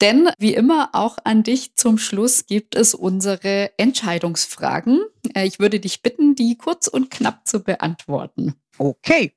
Denn 0.00 0.30
wie 0.38 0.54
immer 0.54 0.90
auch 0.92 1.18
an 1.24 1.42
dich 1.42 1.76
zum 1.76 1.98
Schluss 1.98 2.46
gibt 2.46 2.74
es 2.74 2.94
unsere 2.94 3.70
Entscheidungsfragen. 3.78 5.00
Äh, 5.34 5.46
ich 5.46 5.58
würde 5.58 5.78
dich 5.78 6.02
bitten, 6.02 6.34
die 6.34 6.56
kurz 6.56 6.88
und 6.88 7.10
knapp 7.10 7.46
zu 7.46 7.62
beantworten. 7.62 8.54
Okay. 8.78 9.34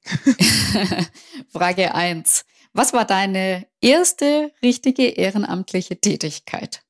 Frage 1.49 1.93
1. 1.93 2.45
Was 2.71 2.93
war 2.93 3.06
deine 3.06 3.67
erste 3.82 4.52
richtige 4.63 5.04
ehrenamtliche 5.04 5.99
Tätigkeit? 5.99 6.82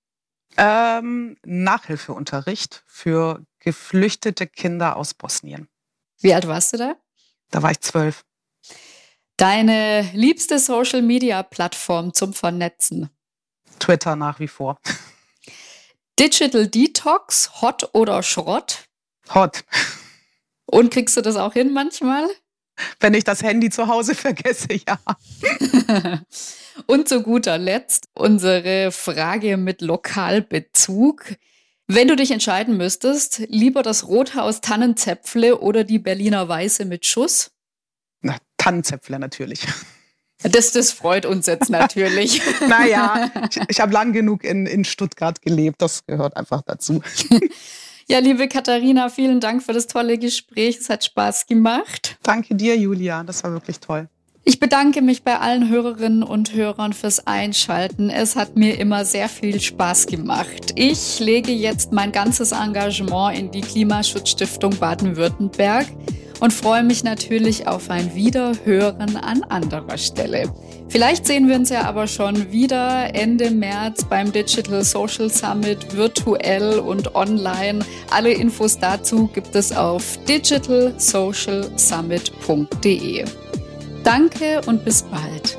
Ähm, 0.56 1.36
Nachhilfeunterricht 1.44 2.84
für 2.86 3.44
geflüchtete 3.60 4.46
Kinder 4.46 4.98
aus 4.98 5.16
Bosnien. 5.16 5.68
Wie 6.22 6.34
alt 6.34 6.48
warst 6.48 6.74
du 6.74 6.78
da? 6.78 6.96
Da 7.50 7.64
war 7.64 7.72
ich 7.72 7.82
zwölf. 7.82 8.24
Deine 9.38 10.10
liebste 10.14 10.60
Social-Media-Plattform 10.60 12.14
zum 12.14 12.34
Vernetzen? 12.34 13.10
Twitter 13.84 14.15
nach 14.15 14.39
wie 14.39 14.48
vor. 14.48 14.80
Digital 16.17 16.67
Detox, 16.67 17.62
Hot 17.62 17.89
oder 17.93 18.24
Schrott? 18.24 18.86
Hot. 19.34 19.65
Und 20.65 20.91
kriegst 20.91 21.17
du 21.17 21.22
das 21.22 21.36
auch 21.36 21.54
hin 21.54 21.74
manchmal? 21.74 22.28
Wenn 23.00 23.13
ich 23.13 23.24
das 23.24 23.43
Handy 23.43 23.69
zu 23.69 23.88
Hause 23.88 24.15
vergesse, 24.15 24.69
ja. 24.74 25.00
Und 26.88 27.10
zu 27.10 27.22
guter 27.22 27.58
Letzt 27.58 28.08
unsere 28.13 28.91
Frage 28.91 29.58
mit 29.58 29.82
Lokalbezug. 29.82 31.36
Wenn 31.88 32.08
du 32.08 32.15
dich 32.15 32.32
entscheiden 32.32 32.78
müsstest, 32.78 33.43
lieber 33.50 33.84
das 33.84 34.08
Rothaus 34.08 34.62
Tannenzäpfle 34.62 35.60
oder 35.60 35.84
die 35.84 36.00
Berliner 36.00 36.48
Weiße 36.48 36.86
mit 36.86 37.06
Schuss? 37.06 37.52
Na, 38.22 38.38
Tannenzäpfle 38.58 39.19
natürlich. 39.19 39.67
Das, 40.41 40.72
das 40.72 40.91
freut 40.91 41.26
uns 41.26 41.46
jetzt 41.46 41.69
natürlich. 41.69 42.41
naja, 42.67 43.32
ich, 43.50 43.62
ich 43.69 43.80
habe 43.80 43.93
lang 43.93 44.13
genug 44.13 44.43
in, 44.43 44.65
in 44.65 44.84
Stuttgart 44.84 45.41
gelebt. 45.41 45.82
Das 45.82 46.06
gehört 46.06 46.36
einfach 46.36 46.62
dazu. 46.63 47.02
Ja, 48.10 48.19
liebe 48.19 48.50
Katharina, 48.50 49.08
vielen 49.08 49.39
Dank 49.39 49.63
für 49.63 49.72
das 49.72 49.88
tolle 49.88 50.17
Gespräch. 50.17 50.78
Es 50.78 50.89
hat 50.89 51.06
Spaß 51.06 51.46
gemacht. 51.46 52.17
Danke 52.22 52.54
dir, 52.54 52.78
Julia. 52.78 53.24
Das 53.24 53.46
war 53.46 53.54
wirklich 53.54 53.80
toll. 53.80 54.10
Ich 54.43 54.60
bedanke 54.60 55.02
mich 55.02 55.24
bei 55.24 55.39
allen 55.39 55.69
Hörerinnen 55.69 56.22
und 56.22 56.54
Hörern 56.54 56.91
fürs 56.91 57.26
Einschalten. 57.26 58.10
Es 58.10 58.36
hat 58.36 58.58
mir 58.58 58.78
immer 58.78 59.06
sehr 59.06 59.30
viel 59.30 59.62
Spaß 59.62 60.08
gemacht. 60.08 60.74
Ich 60.76 61.22
lege 61.22 61.54
jetzt 61.54 61.93
mein 61.93 62.12
ganzes 62.12 62.52
Engagement 62.52 63.39
in 63.39 63.52
die 63.52 63.62
Klimaschutzstiftung 63.62 64.76
Baden-Württemberg 64.76 65.88
und 66.43 66.51
freue 66.51 66.84
mich 66.84 67.06
natürlich 67.06 67.67
auf 67.67 67.89
ein 67.89 68.13
Wiederhören 68.15 69.15
an 69.15 69.43
anderer 69.43 69.97
Stelle. 69.97 70.51
Vielleicht 70.89 71.25
sehen 71.25 71.47
wir 71.47 71.56
uns 71.56 71.69
ja 71.69 71.86
aber 71.86 72.06
schon 72.06 72.51
wieder 72.51 73.15
Ende 73.15 73.49
März 73.49 74.03
beim 74.03 74.34
Digital 74.34 74.84
Social 74.84 75.29
Summit 75.29 75.95
virtuell 75.95 76.79
und 76.79 77.15
online. 77.15 77.79
Alle 78.12 78.34
Infos 78.34 78.77
dazu 78.77 79.29
gibt 79.34 79.56
es 79.56 79.71
auf 79.71 80.19
digitalsocialsummit.de. 80.27 83.23
Danke 84.03 84.60
und 84.65 84.84
bis 84.84 85.03
bald. 85.03 85.58